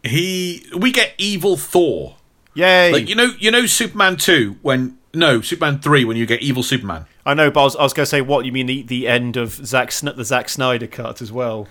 he 0.02 0.66
we 0.76 0.90
get 0.92 1.14
evil 1.18 1.56
Thor. 1.56 2.16
Yay! 2.54 2.92
Like 2.92 3.08
you 3.08 3.14
know 3.14 3.34
you 3.38 3.50
know 3.50 3.66
Superman 3.66 4.16
two 4.16 4.56
when 4.62 4.99
no 5.14 5.40
Superman 5.40 5.78
three 5.80 6.04
when 6.04 6.16
you 6.16 6.26
get 6.26 6.42
evil 6.42 6.62
Superman. 6.62 7.06
I 7.25 7.34
know, 7.34 7.50
but 7.50 7.61
I 7.61 7.64
was, 7.64 7.76
I 7.76 7.82
was 7.82 7.92
going 7.92 8.02
to 8.02 8.11
say, 8.11 8.20
what 8.20 8.44
you 8.44 8.50
mean 8.50 8.66
the, 8.66 8.82
the 8.82 9.06
end 9.06 9.37
of 9.37 9.52
Zack 9.64 9.92
the 9.92 10.25
Zack 10.25 10.49
Snyder 10.49 10.88
cut 10.88 11.22
as 11.22 11.30
well? 11.30 11.68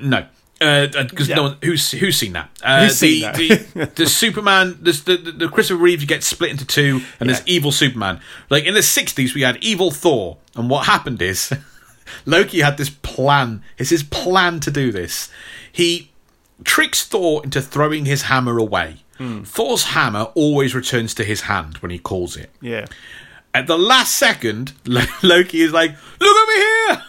No. 0.00 0.26
Because 0.58 1.28
Yeah. 1.28 1.36
no 1.36 1.42
one 1.42 1.56
who's 1.62 1.90
who's 1.90 2.16
seen 2.16 2.32
that. 2.34 2.48
Uh, 2.62 2.84
Who's 2.84 2.98
the, 3.00 3.20
seen 3.20 3.22
that? 3.22 3.34
the 3.34 3.84
the 4.04 4.06
Superman, 4.06 4.78
the, 4.80 4.92
the 4.92 5.32
the 5.32 5.48
Christopher 5.48 5.82
Reeve 5.82 6.06
gets 6.06 6.26
split 6.26 6.50
into 6.50 6.64
two, 6.64 7.02
and 7.20 7.28
there's 7.28 7.42
evil 7.46 7.72
Superman. 7.72 8.20
Like 8.50 8.64
in 8.64 8.74
the 8.74 8.80
'60s, 8.80 9.34
we 9.34 9.42
had 9.42 9.56
evil 9.62 9.90
Thor, 9.90 10.38
and 10.54 10.70
what 10.70 10.86
happened 10.86 11.20
is 11.20 11.52
Loki 12.26 12.60
had 12.60 12.76
this 12.78 12.90
plan. 12.90 13.62
It's 13.78 13.90
his 13.90 14.02
plan 14.04 14.60
to 14.60 14.70
do 14.70 14.92
this. 14.92 15.28
He 15.70 16.10
tricks 16.62 17.04
Thor 17.04 17.42
into 17.44 17.60
throwing 17.60 18.04
his 18.06 18.22
hammer 18.22 18.58
away. 18.58 18.98
Hmm. 19.18 19.42
Thor's 19.42 19.84
hammer 19.84 20.28
always 20.34 20.74
returns 20.74 21.14
to 21.14 21.24
his 21.24 21.42
hand 21.42 21.78
when 21.78 21.90
he 21.90 21.98
calls 21.98 22.36
it. 22.36 22.50
Yeah. 22.60 22.86
At 23.52 23.66
the 23.66 23.78
last 23.78 24.16
second, 24.16 24.72
Loki 25.22 25.60
is 25.62 25.72
like, 25.72 25.90
"Look 26.20 26.36
at 26.36 26.48
me 26.48 26.54
here! 26.96 27.02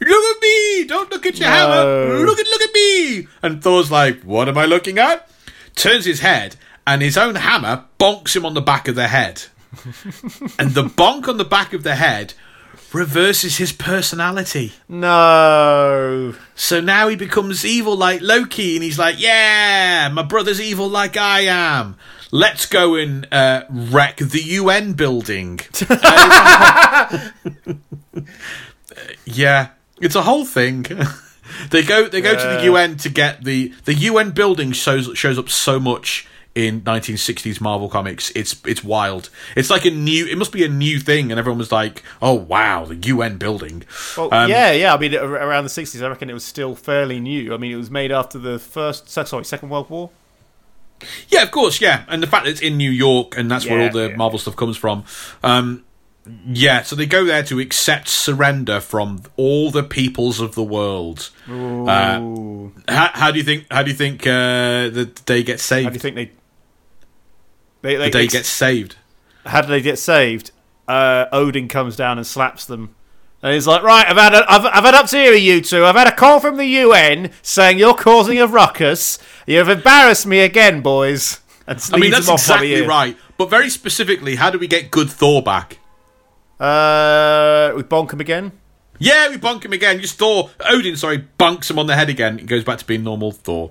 Look 0.00 0.36
at 0.36 0.42
me! 0.42 0.84
Don't 0.86 1.10
look 1.10 1.26
at 1.26 1.38
your 1.38 1.48
No. 1.48 1.54
hammer! 1.54 2.24
Look 2.26 2.38
at 2.38 2.46
look 2.46 2.62
at 2.62 2.74
me!" 2.74 3.26
And 3.42 3.62
Thor's 3.62 3.90
like, 3.90 4.22
"What 4.22 4.48
am 4.48 4.56
I 4.58 4.64
looking 4.64 4.98
at?" 4.98 5.28
Turns 5.74 6.04
his 6.04 6.20
head, 6.20 6.56
and 6.86 7.02
his 7.02 7.16
own 7.16 7.34
hammer 7.36 7.84
bonks 7.98 8.34
him 8.36 8.46
on 8.46 8.54
the 8.54 8.60
back 8.60 8.88
of 8.88 8.94
the 8.94 9.08
head. 9.08 9.44
and 10.58 10.72
the 10.72 10.84
bonk 10.84 11.28
on 11.28 11.36
the 11.36 11.44
back 11.44 11.72
of 11.72 11.82
the 11.82 11.94
head 11.96 12.34
reverses 12.92 13.58
his 13.58 13.70
personality. 13.72 14.72
No. 14.88 16.34
So 16.54 16.80
now 16.80 17.08
he 17.08 17.16
becomes 17.16 17.64
evil 17.64 17.96
like 17.96 18.20
Loki, 18.22 18.76
and 18.76 18.82
he's 18.84 18.98
like, 18.98 19.20
"Yeah, 19.20 20.08
my 20.12 20.22
brother's 20.22 20.60
evil 20.60 20.88
like 20.88 21.16
I 21.16 21.40
am. 21.40 21.96
Let's 22.30 22.66
go 22.66 22.94
and 22.94 23.26
uh, 23.32 23.64
wreck 23.68 24.16
the 24.18 24.42
UN 24.42 24.92
building." 24.94 25.60
Uh, 28.96 29.00
yeah, 29.26 29.68
it's 30.00 30.14
a 30.14 30.22
whole 30.22 30.44
thing. 30.44 30.86
They 31.70 31.82
go 31.82 32.06
they 32.08 32.20
go 32.20 32.34
to 32.34 32.58
the 32.58 32.64
UN 32.64 32.98
to 32.98 33.08
get 33.08 33.42
the 33.44 33.72
the 33.84 33.94
UN 33.94 34.32
building 34.32 34.72
shows 34.72 35.10
shows 35.16 35.38
up 35.38 35.48
so 35.48 35.80
much 35.80 36.26
in 36.54 36.80
1960s 36.82 37.60
Marvel 37.60 37.88
comics. 37.88 38.30
It's 38.34 38.60
it's 38.66 38.82
wild. 38.82 39.30
It's 39.56 39.70
like 39.70 39.84
a 39.84 39.90
new. 39.90 40.26
It 40.26 40.36
must 40.36 40.52
be 40.52 40.64
a 40.64 40.68
new 40.68 40.98
thing, 40.98 41.30
and 41.30 41.38
everyone 41.38 41.58
was 41.58 41.72
like, 41.72 42.02
"Oh 42.20 42.34
wow, 42.34 42.84
the 42.84 42.96
UN 42.96 43.38
building." 43.38 43.84
Well, 44.16 44.28
Um, 44.32 44.50
yeah, 44.50 44.72
yeah. 44.72 44.94
I 44.94 44.98
mean, 44.98 45.14
around 45.14 45.64
the 45.64 45.70
sixties, 45.70 46.02
I 46.02 46.08
reckon 46.08 46.28
it 46.28 46.34
was 46.34 46.44
still 46.44 46.74
fairly 46.74 47.20
new. 47.20 47.54
I 47.54 47.56
mean, 47.58 47.72
it 47.72 47.76
was 47.76 47.90
made 47.90 48.12
after 48.12 48.38
the 48.38 48.58
first, 48.58 49.08
sorry, 49.08 49.44
Second 49.44 49.68
World 49.68 49.88
War. 49.88 50.10
Yeah, 51.28 51.42
of 51.44 51.52
course, 51.52 51.80
yeah, 51.80 52.04
and 52.08 52.22
the 52.22 52.26
fact 52.26 52.44
that 52.44 52.50
it's 52.50 52.60
in 52.60 52.76
New 52.76 52.90
York 52.90 53.38
and 53.38 53.48
that's 53.48 53.64
where 53.66 53.80
all 53.82 53.90
the 53.90 54.10
yeah. 54.10 54.16
Marvel 54.16 54.38
stuff 54.38 54.56
comes 54.56 54.76
from. 54.76 55.04
Um, 55.44 55.84
yeah, 56.46 56.82
so 56.82 56.96
they 56.96 57.06
go 57.06 57.24
there 57.24 57.42
to 57.44 57.60
accept 57.60 58.08
surrender 58.08 58.80
from 58.80 59.22
all 59.36 59.70
the 59.70 59.82
peoples 59.82 60.40
of 60.40 60.54
the 60.54 60.62
world. 60.62 61.30
Uh, 61.48 62.20
How, 62.88 63.10
how 63.14 63.30
do 63.30 63.38
you 63.38 63.44
think? 63.44 63.66
How 63.70 63.82
do 63.82 63.90
you 63.90 63.96
think 63.96 64.26
uh, 64.26 64.88
the 64.90 65.10
day 65.24 65.42
gets 65.42 65.62
saved? 65.62 65.84
How 65.84 65.90
do 65.90 65.94
you 65.94 66.00
think 66.00 66.16
they? 66.16 66.30
They, 67.82 67.96
they 67.96 68.04
the 68.06 68.10
day 68.10 68.26
gets 68.26 68.48
saved. 68.48 68.96
how 69.46 69.60
do 69.60 69.68
they 69.68 69.80
get 69.80 69.98
saved? 69.98 70.50
Uh, 70.86 71.26
Odin 71.32 71.68
comes 71.68 71.96
down 71.96 72.18
and 72.18 72.26
slaps 72.26 72.64
them. 72.66 72.94
And 73.40 73.54
he's 73.54 73.68
like, 73.68 73.82
right, 73.84 74.04
I've 74.08 74.16
had, 74.16 74.34
a, 74.34 74.50
I've, 74.50 74.64
I've 74.64 74.84
had 74.84 74.94
up 74.94 75.06
to 75.10 75.16
here, 75.16 75.32
you 75.34 75.60
two. 75.60 75.84
I've 75.84 75.94
had 75.94 76.08
a 76.08 76.14
call 76.14 76.40
from 76.40 76.56
the 76.56 76.66
UN 76.66 77.30
saying 77.40 77.78
you're 77.78 77.94
causing 77.94 78.40
a 78.40 78.48
ruckus. 78.48 79.18
You've 79.46 79.68
embarrassed 79.68 80.26
me 80.26 80.40
again, 80.40 80.80
boys. 80.80 81.38
And 81.68 81.78
I 81.92 81.98
mean, 81.98 82.10
that's 82.10 82.26
them 82.26 82.34
off 82.34 82.48
by 82.48 82.58
the 82.60 82.72
exactly 82.72 82.88
right. 82.88 83.16
But 83.36 83.48
very 83.48 83.70
specifically, 83.70 84.34
how 84.36 84.50
do 84.50 84.58
we 84.58 84.66
get 84.66 84.90
good 84.90 85.08
Thor 85.08 85.40
back? 85.42 85.78
Uh, 86.60 87.72
we 87.76 87.82
bonk 87.82 88.12
him 88.12 88.20
again. 88.20 88.52
Yeah, 88.98 89.28
we 89.28 89.36
bunk 89.36 89.64
him 89.64 89.72
again. 89.72 90.00
Just 90.00 90.18
Thor, 90.18 90.50
Odin, 90.68 90.96
sorry, 90.96 91.18
bunks 91.38 91.70
him 91.70 91.78
on 91.78 91.86
the 91.86 91.94
head 91.94 92.08
again. 92.08 92.38
It 92.38 92.46
goes 92.46 92.64
back 92.64 92.78
to 92.78 92.84
being 92.84 93.04
normal 93.04 93.30
Thor. 93.30 93.70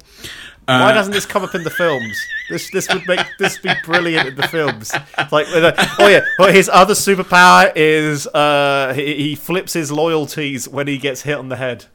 Uh, 0.70 0.80
Why 0.82 0.94
doesn't 0.94 1.14
this 1.14 1.26
come 1.26 1.44
up 1.44 1.56
in 1.56 1.64
the 1.64 1.70
films? 1.70 2.18
This 2.50 2.70
this 2.72 2.90
would 2.94 3.08
make 3.08 3.26
this 3.40 3.58
be 3.58 3.72
brilliant 3.86 4.28
in 4.28 4.36
the 4.36 4.48
films. 4.48 4.94
Like, 5.32 5.48
oh 5.50 6.08
yeah, 6.08 6.22
well, 6.40 6.52
his 6.52 6.70
other 6.70 6.94
superpower 6.94 7.72
is 7.76 8.28
uh, 8.28 8.94
he, 8.96 9.16
he 9.16 9.36
flips 9.36 9.74
his 9.74 9.92
loyalties 9.92 10.68
when 10.68 10.88
he 10.88 10.98
gets 10.98 11.22
hit 11.22 11.38
on 11.38 11.50
the 11.50 11.56
head. 11.58 11.86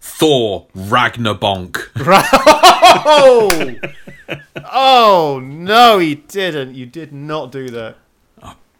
Thor 0.00 0.66
Ragnarbonk. 0.76 1.88
Oh, 3.08 3.74
oh 4.72 5.40
no, 5.42 5.98
he 5.98 6.14
didn't. 6.14 6.74
You 6.74 6.86
did 6.86 7.12
not 7.12 7.52
do 7.52 7.68
that. 7.70 7.96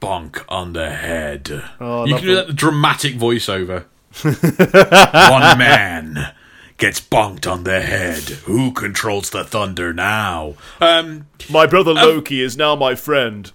Bonk 0.00 0.44
on 0.48 0.72
the 0.72 0.90
head. 0.90 1.64
Oh, 1.80 2.04
you 2.04 2.14
can 2.16 2.24
do 2.24 2.34
that 2.36 2.56
dramatic 2.56 3.14
voiceover. 3.14 3.84
One 4.22 5.58
man 5.58 6.34
gets 6.78 7.00
bonked 7.00 7.50
on 7.50 7.64
the 7.64 7.80
head. 7.80 8.22
Who 8.44 8.72
controls 8.72 9.30
the 9.30 9.44
thunder 9.44 9.92
now? 9.92 10.54
Um, 10.80 11.26
My 11.50 11.66
brother 11.66 11.94
Loki 11.94 12.40
is 12.40 12.56
now 12.56 12.76
my 12.76 12.94
friend. 12.94 13.50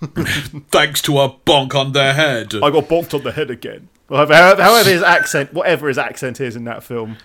thanks 0.70 1.02
to 1.02 1.18
a 1.18 1.30
bonk 1.30 1.74
on 1.74 1.92
the 1.92 2.12
head. 2.14 2.54
I 2.54 2.70
got 2.70 2.88
bonked 2.88 3.14
on 3.14 3.22
the 3.22 3.32
head 3.32 3.50
again. 3.50 3.88
However, 4.08 4.34
however 4.34 4.90
his 4.90 5.02
accent, 5.02 5.52
whatever 5.52 5.88
his 5.88 5.98
accent 5.98 6.40
is 6.40 6.56
in 6.56 6.64
that 6.64 6.82
film. 6.82 7.18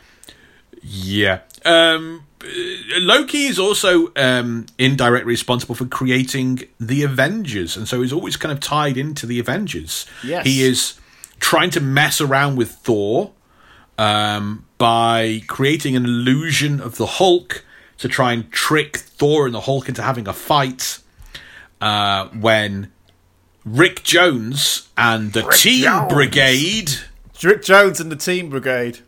Yeah. 0.81 1.41
Um, 1.63 2.27
Loki 2.99 3.45
is 3.45 3.59
also 3.59 4.11
um, 4.15 4.65
indirectly 4.77 5.31
responsible 5.31 5.75
for 5.75 5.85
creating 5.85 6.63
the 6.79 7.03
Avengers, 7.03 7.75
and 7.77 7.87
so 7.87 8.01
he's 8.01 8.13
always 8.13 8.37
kind 8.37 8.51
of 8.51 8.59
tied 8.59 8.97
into 8.97 9.25
the 9.25 9.39
Avengers. 9.39 10.05
Yes. 10.23 10.45
He 10.45 10.63
is 10.63 10.99
trying 11.39 11.69
to 11.71 11.81
mess 11.81 12.21
around 12.21 12.55
with 12.55 12.71
Thor 12.71 13.31
um, 13.97 14.65
by 14.77 15.41
creating 15.47 15.95
an 15.95 16.05
illusion 16.05 16.79
of 16.79 16.97
the 16.97 17.05
Hulk 17.05 17.65
to 17.97 18.07
try 18.07 18.33
and 18.33 18.51
trick 18.51 18.97
Thor 18.97 19.45
and 19.45 19.55
the 19.55 19.61
Hulk 19.61 19.89
into 19.89 20.01
having 20.01 20.27
a 20.27 20.33
fight. 20.33 20.99
Uh, 21.81 22.29
when 22.29 22.91
Rick 23.65 24.03
Jones 24.03 24.87
and 24.97 25.33
the 25.33 25.41
Team 25.51 25.83
Jones. 25.83 26.13
Brigade 26.13 26.91
Rick 27.43 27.63
Jones 27.63 27.99
and 27.99 28.11
the 28.11 28.15
Teen 28.15 28.49
Brigade. 28.49 28.99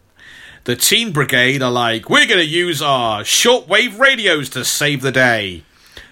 The 0.67 0.75
Teen 0.75 1.13
Brigade 1.13 1.63
are 1.63 1.71
like, 1.71 2.09
we're 2.09 2.27
going 2.27 2.41
to 2.41 2.45
use 2.45 2.81
our 2.81 3.21
shortwave 3.21 3.97
radios 3.97 4.49
to 4.49 4.65
save 4.65 5.01
the 5.01 5.13
day. 5.13 5.63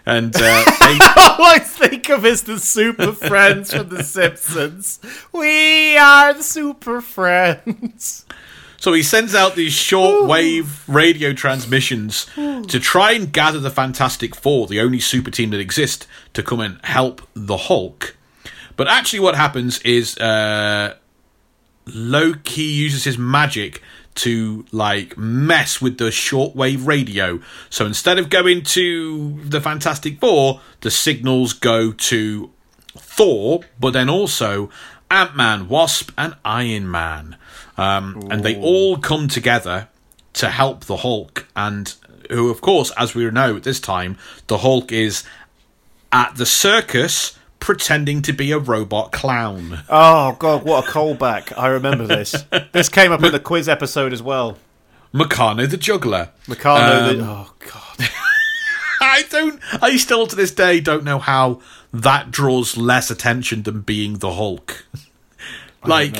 And 0.05 0.33
uh, 0.33 0.39
they, 0.39 0.97
All 1.17 1.45
I 1.45 1.59
think 1.59 2.07
of 2.09 2.25
is 2.25 2.43
the 2.43 2.57
Super 2.57 3.11
Friends 3.11 3.73
from 3.73 3.89
The 3.89 4.01
Simpsons. 4.01 5.01
We 5.33 5.97
are 5.97 6.33
the 6.33 6.41
Super 6.41 7.01
Friends. 7.01 8.25
so 8.77 8.93
he 8.93 9.03
sends 9.03 9.35
out 9.35 9.55
these 9.55 9.73
shortwave 9.73 10.83
radio 10.87 11.33
transmissions 11.33 12.25
to 12.35 12.79
try 12.79 13.11
and 13.11 13.33
gather 13.33 13.59
the 13.59 13.69
Fantastic 13.69 14.35
Four, 14.35 14.67
the 14.67 14.79
only 14.79 15.01
super 15.01 15.31
team 15.31 15.49
that 15.49 15.59
exist, 15.59 16.07
to 16.33 16.41
come 16.41 16.61
and 16.61 16.79
help 16.85 17.21
the 17.33 17.57
Hulk. 17.57 18.15
But 18.77 18.87
actually, 18.87 19.19
what 19.19 19.35
happens 19.35 19.79
is 19.79 20.17
uh, 20.17 20.95
Loki 21.87 22.61
uses 22.61 23.03
his 23.03 23.17
magic 23.17 23.81
to 24.15 24.65
like 24.71 25.17
mess 25.17 25.81
with 25.81 25.97
the 25.97 26.05
shortwave 26.05 26.85
radio. 26.85 27.39
So 27.69 27.85
instead 27.85 28.17
of 28.17 28.29
going 28.29 28.63
to 28.63 29.39
the 29.43 29.61
Fantastic 29.61 30.19
Four, 30.19 30.61
the 30.81 30.91
signals 30.91 31.53
go 31.53 31.91
to 31.91 32.51
Thor, 32.97 33.61
but 33.79 33.91
then 33.91 34.09
also 34.09 34.69
Ant 35.11 35.35
Man, 35.35 35.67
Wasp, 35.67 36.11
and 36.17 36.35
Iron 36.43 36.89
Man. 36.89 37.37
Um, 37.77 38.27
and 38.31 38.43
they 38.43 38.59
all 38.59 38.97
come 38.97 39.27
together 39.27 39.89
to 40.33 40.49
help 40.49 40.85
the 40.85 40.97
Hulk. 40.97 41.45
And 41.55 41.93
who, 42.29 42.49
of 42.49 42.61
course, 42.61 42.91
as 42.97 43.13
we 43.13 43.29
know 43.29 43.55
at 43.57 43.63
this 43.63 43.79
time, 43.79 44.17
the 44.47 44.59
Hulk 44.59 44.91
is 44.91 45.23
at 46.11 46.35
the 46.37 46.45
circus 46.45 47.37
pretending 47.65 48.21
to 48.21 48.31
be 48.31 48.51
a 48.51 48.59
robot 48.59 49.11
clown. 49.11 49.79
Oh, 49.89 50.35
God, 50.37 50.63
what 50.63 50.87
a 50.87 50.91
callback. 50.91 51.51
I 51.57 51.65
remember 51.69 52.05
this. 52.05 52.45
This 52.73 52.89
came 52.89 53.11
up 53.11 53.23
in 53.23 53.31
the 53.31 53.39
quiz 53.39 53.67
episode 53.67 54.13
as 54.13 54.21
well. 54.21 54.59
Mechano 55.11 55.67
the 55.67 55.75
Juggler. 55.75 56.29
Mechano, 56.45 57.09
Um, 57.09 57.17
the, 57.17 57.25
oh, 57.25 57.53
God. 57.57 58.09
I 59.01 59.23
don't. 59.31 59.59
I 59.81 59.97
still 59.97 60.27
to 60.27 60.35
this 60.35 60.51
day 60.51 60.79
don't 60.79 61.03
know 61.03 61.17
how 61.17 61.59
that 61.91 62.29
draws 62.29 62.77
less 62.77 63.09
attention 63.09 63.63
than 63.63 63.81
being 63.81 64.19
the 64.19 64.33
Hulk. 64.33 64.85
like, 65.83 66.15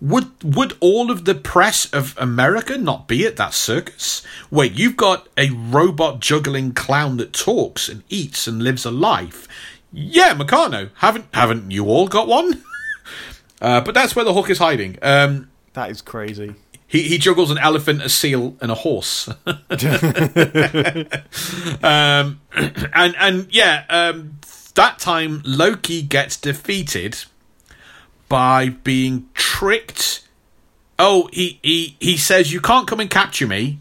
would 0.00 0.32
would 0.42 0.76
all 0.80 1.12
of 1.12 1.26
the 1.26 1.34
press 1.36 1.88
of 1.92 2.16
America 2.18 2.76
not 2.76 3.06
be 3.06 3.24
at 3.24 3.36
that 3.36 3.54
circus? 3.54 4.22
Wait, 4.50 4.72
you've 4.72 4.96
got 4.96 5.28
a 5.36 5.50
robot 5.50 6.18
juggling 6.18 6.72
clown 6.72 7.18
that 7.18 7.32
talks 7.32 7.88
and 7.88 8.02
eats 8.08 8.48
and 8.48 8.62
lives 8.64 8.84
a 8.84 8.90
life. 8.90 9.46
Yeah, 9.92 10.34
Mechano. 10.34 10.90
Haven't 10.96 11.26
haven't 11.32 11.70
you 11.70 11.86
all 11.86 12.08
got 12.08 12.28
one? 12.28 12.62
uh, 13.62 13.80
but 13.80 13.94
that's 13.94 14.14
where 14.14 14.24
the 14.24 14.32
Hulk 14.34 14.50
is 14.50 14.58
hiding. 14.58 14.98
Um, 15.02 15.50
That 15.72 15.90
is 15.90 16.02
crazy. 16.02 16.54
he, 16.86 17.02
he 17.02 17.18
juggles 17.18 17.50
an 17.50 17.58
elephant, 17.58 18.02
a 18.02 18.08
seal, 18.08 18.56
and 18.60 18.70
a 18.70 18.74
horse. 18.74 19.28
um, 21.82 22.40
and 22.94 23.14
and 23.18 23.46
yeah, 23.50 23.84
um, 23.88 24.38
that 24.74 24.98
time 24.98 25.42
Loki 25.44 26.02
gets 26.02 26.36
defeated 26.36 27.24
by 28.28 28.68
being 28.70 29.28
tricked. 29.34 30.26
Oh, 30.98 31.28
he 31.32 31.58
he 31.62 31.96
he 32.00 32.16
says 32.16 32.52
you 32.52 32.60
can't 32.60 32.86
come 32.86 33.00
and 33.00 33.08
capture 33.10 33.46
me 33.46 33.78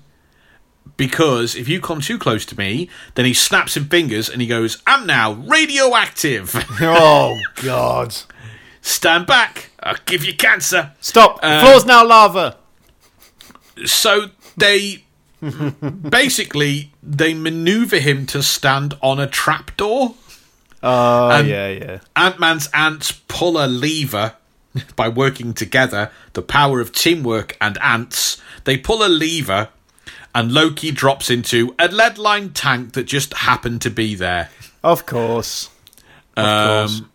because 0.97 1.55
if 1.55 1.67
you 1.69 1.79
come 1.79 2.01
too 2.01 2.17
close 2.17 2.45
to 2.47 2.57
me, 2.57 2.89
then 3.15 3.25
he 3.25 3.33
snaps 3.33 3.75
his 3.75 3.85
fingers 3.87 4.27
and 4.29 4.41
he 4.41 4.47
goes, 4.47 4.81
"I'm 4.85 5.05
now 5.05 5.33
radioactive. 5.33 6.53
Oh, 6.81 7.39
God. 7.63 8.15
Stand 8.81 9.27
back. 9.27 9.69
I'll 9.81 9.97
give 10.05 10.25
you 10.25 10.33
cancer." 10.35 10.91
Stop. 10.99 11.39
Uh, 11.41 11.61
floor's 11.61 11.85
now 11.85 12.05
lava. 12.05 12.57
so 13.85 14.29
they 14.57 15.03
basically 16.09 16.91
they 17.03 17.33
maneuver 17.33 17.99
him 17.99 18.25
to 18.27 18.41
stand 18.43 18.95
on 19.01 19.19
a 19.19 19.27
trapdoor. 19.27 20.15
Oh, 20.83 21.29
and- 21.31 21.47
yeah, 21.47 21.69
yeah. 21.69 21.99
Ant 22.15 22.39
Man's 22.39 22.69
ants 22.73 23.11
pull 23.27 23.57
a 23.57 23.67
lever 23.67 24.33
by 24.95 25.09
working 25.09 25.53
together, 25.53 26.11
the 26.33 26.41
power 26.41 26.79
of 26.79 26.91
teamwork 26.91 27.57
and 27.61 27.77
ants. 27.81 28.41
They 28.63 28.77
pull 28.77 29.03
a 29.05 29.09
lever, 29.09 29.69
and 30.37 30.51
Loki 30.51 30.91
drops 30.91 31.31
into 31.31 31.73
a 31.79 31.87
lead 31.87 32.19
line 32.19 32.51
tank 32.51 32.93
that 32.93 33.05
just 33.05 33.33
happened 33.33 33.81
to 33.81 33.89
be 33.89 34.13
there. 34.13 34.51
Of 34.83 35.07
course. 35.07 35.71
Of 36.35 36.45
course. 36.45 36.99
Um, 37.01 37.09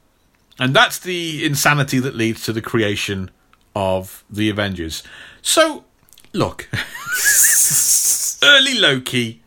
and 0.58 0.74
that's 0.74 0.98
the 0.98 1.44
insanity 1.46 2.00
that 2.00 2.16
leads 2.16 2.42
to 2.46 2.52
the 2.52 2.60
creation 2.60 3.30
of 3.76 4.24
the 4.28 4.50
Avengers. 4.50 5.04
So, 5.40 5.84
look, 6.32 6.68
early 8.42 8.74
Loki 8.74 9.40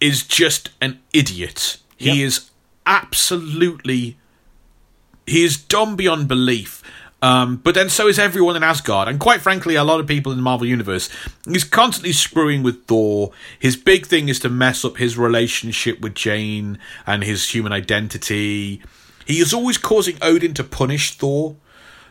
is 0.00 0.22
just 0.22 0.70
an 0.80 0.98
idiot. 1.12 1.76
He 1.98 2.06
Yep. 2.06 2.16
is 2.26 2.50
absolutely. 2.86 4.16
He 5.26 5.44
is 5.44 5.58
dumb 5.58 5.94
beyond 5.94 6.26
belief. 6.26 6.82
Um, 7.22 7.56
but 7.56 7.74
then 7.74 7.90
so 7.90 8.08
is 8.08 8.18
everyone 8.18 8.56
in 8.56 8.62
Asgard, 8.62 9.06
and 9.06 9.20
quite 9.20 9.42
frankly, 9.42 9.74
a 9.74 9.84
lot 9.84 10.00
of 10.00 10.06
people 10.06 10.32
in 10.32 10.38
the 10.38 10.42
Marvel 10.42 10.66
Universe. 10.66 11.10
He's 11.46 11.64
constantly 11.64 12.12
screwing 12.12 12.62
with 12.62 12.86
Thor. 12.86 13.32
His 13.58 13.76
big 13.76 14.06
thing 14.06 14.28
is 14.28 14.38
to 14.40 14.48
mess 14.48 14.84
up 14.84 14.96
his 14.96 15.18
relationship 15.18 16.00
with 16.00 16.14
Jane 16.14 16.78
and 17.06 17.22
his 17.22 17.50
human 17.50 17.72
identity. 17.72 18.82
He 19.26 19.38
is 19.38 19.52
always 19.52 19.76
causing 19.76 20.16
Odin 20.22 20.54
to 20.54 20.64
punish 20.64 21.14
Thor. 21.14 21.56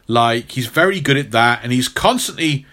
Like, 0.08 0.52
he's 0.52 0.68
very 0.68 1.00
good 1.00 1.18
at 1.18 1.32
that, 1.32 1.62
and 1.64 1.72
he's 1.72 1.88
constantly 1.88 2.66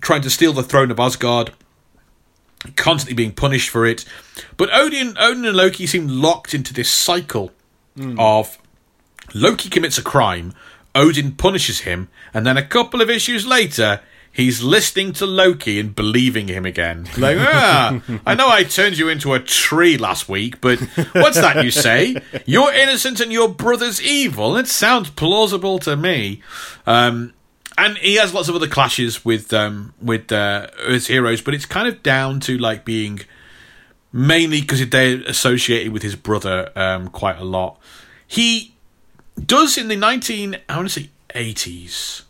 trying 0.00 0.22
to 0.22 0.30
steal 0.30 0.52
the 0.52 0.62
throne 0.62 0.90
of 0.90 1.00
Asgard, 1.00 1.52
constantly 2.76 3.14
being 3.14 3.32
punished 3.32 3.70
for 3.70 3.86
it. 3.86 4.04
But 4.56 4.70
Odin, 4.72 5.16
Odin 5.18 5.44
and 5.44 5.56
Loki 5.56 5.86
seem 5.86 6.08
locked 6.08 6.54
into 6.54 6.72
this 6.72 6.90
cycle 6.90 7.52
of 8.18 8.58
Loki 9.32 9.68
commits 9.70 9.98
a 9.98 10.02
crime, 10.02 10.52
Odin 10.94 11.32
punishes 11.32 11.80
him, 11.80 12.08
and 12.32 12.46
then 12.46 12.56
a 12.56 12.64
couple 12.64 13.00
of 13.00 13.10
issues 13.10 13.46
later, 13.46 14.00
he's 14.30 14.62
listening 14.62 15.12
to 15.14 15.26
Loki 15.26 15.80
and 15.80 15.94
believing 15.94 16.48
him 16.48 16.66
again. 16.66 17.08
Like, 17.16 17.38
ah, 17.40 18.00
I 18.26 18.34
know 18.34 18.48
I 18.48 18.64
turned 18.64 18.98
you 18.98 19.08
into 19.08 19.32
a 19.34 19.40
tree 19.40 19.96
last 19.96 20.28
week, 20.28 20.60
but 20.60 20.78
what's 21.12 21.40
that 21.40 21.64
you 21.64 21.70
say? 21.70 22.16
You're 22.44 22.72
innocent 22.72 23.20
and 23.20 23.32
your 23.32 23.48
brother's 23.48 24.02
evil. 24.02 24.56
It 24.56 24.66
sounds 24.66 25.10
plausible 25.10 25.78
to 25.80 25.96
me. 25.96 26.42
Um, 26.86 27.32
and 27.76 27.96
he 27.98 28.16
has 28.16 28.32
lots 28.34 28.48
of 28.48 28.54
other 28.54 28.68
clashes 28.68 29.24
with 29.24 29.52
um, 29.52 29.94
with 30.00 30.30
uh, 30.30 30.68
Earth's 30.80 31.08
heroes, 31.08 31.40
but 31.40 31.54
it's 31.54 31.66
kind 31.66 31.88
of 31.88 32.02
down 32.02 32.40
to 32.40 32.56
like 32.58 32.84
being 32.84 33.20
mainly 34.12 34.60
because 34.60 34.88
they're 34.88 35.22
associated 35.22 35.92
with 35.92 36.02
his 36.02 36.14
brother 36.14 36.70
um, 36.76 37.08
quite 37.08 37.38
a 37.38 37.44
lot. 37.44 37.80
He 38.26 38.73
does 39.44 39.76
in 39.78 39.88
the 39.88 39.96
19 39.96 40.56
I 40.68 40.76
want 40.76 40.88
to 40.90 41.00
say 41.00 41.10
80s. 41.34 42.22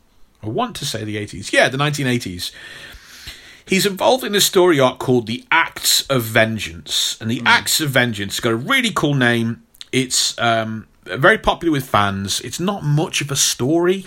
I 0.43 0.49
want 0.49 0.77
to 0.77 0.85
say 0.85 1.05
the 1.05 1.17
80s. 1.17 1.53
Yeah, 1.53 1.69
the 1.69 1.79
1980s. 1.79 2.53
He's 3.67 3.87
involved 3.87 4.25
in 4.25 4.35
a 4.35 4.41
story 4.41 4.79
arc 4.79 4.99
called 4.99 5.27
The 5.27 5.45
Acts 5.51 6.03
of 6.09 6.23
Vengeance. 6.23 7.17
And 7.21 7.31
The 7.31 7.43
Acts 7.47 7.81
of 7.81 7.91
Vengeance 7.91 8.35
has 8.37 8.41
got 8.41 8.53
a 8.53 8.57
really 8.57 8.91
cool 8.95 9.15
name. 9.15 9.63
It's 9.91 10.39
um, 10.39 10.87
very 11.05 11.39
popular 11.39 11.73
with 11.73 11.89
fans. 11.89 12.41
It's 12.41 12.61
not 12.61 12.83
much 12.85 13.21
of 13.23 13.31
a 13.31 13.37
story. 13.37 14.05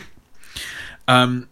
Um, 1.07 1.49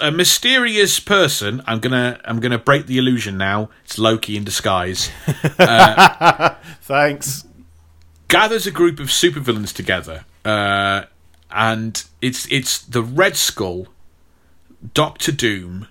a 0.00 0.10
mysterious 0.10 1.00
person. 1.00 1.62
I'm 1.66 1.80
gonna 1.80 2.20
I'm 2.24 2.40
gonna 2.40 2.58
break 2.58 2.86
the 2.86 2.98
illusion 2.98 3.36
now. 3.36 3.70
It's 3.84 3.98
Loki 3.98 4.36
in 4.36 4.44
disguise. 4.44 5.10
Thanks. 6.82 7.44
gathers 8.28 8.66
a 8.66 8.70
group 8.70 9.00
of 9.00 9.08
supervillains 9.08 9.74
together, 9.74 10.24
uh, 10.46 11.06
and 11.50 12.04
it's 12.22 12.50
it's 12.50 12.78
the 12.78 13.02
Red 13.02 13.36
Skull, 13.36 13.88
Doctor 14.94 15.32
Doom, 15.32 15.88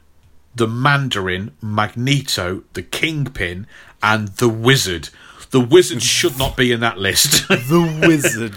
the 0.55 0.67
Mandarin, 0.67 1.51
Magneto, 1.61 2.63
the 2.73 2.81
Kingpin, 2.81 3.67
and 4.01 4.29
the 4.29 4.49
Wizard. 4.49 5.09
The 5.51 5.59
Wizard 5.59 6.01
should 6.01 6.37
not 6.37 6.55
be 6.57 6.71
in 6.71 6.79
that 6.79 6.97
list. 6.97 7.47
The 7.49 8.07
Wizard. 8.07 8.53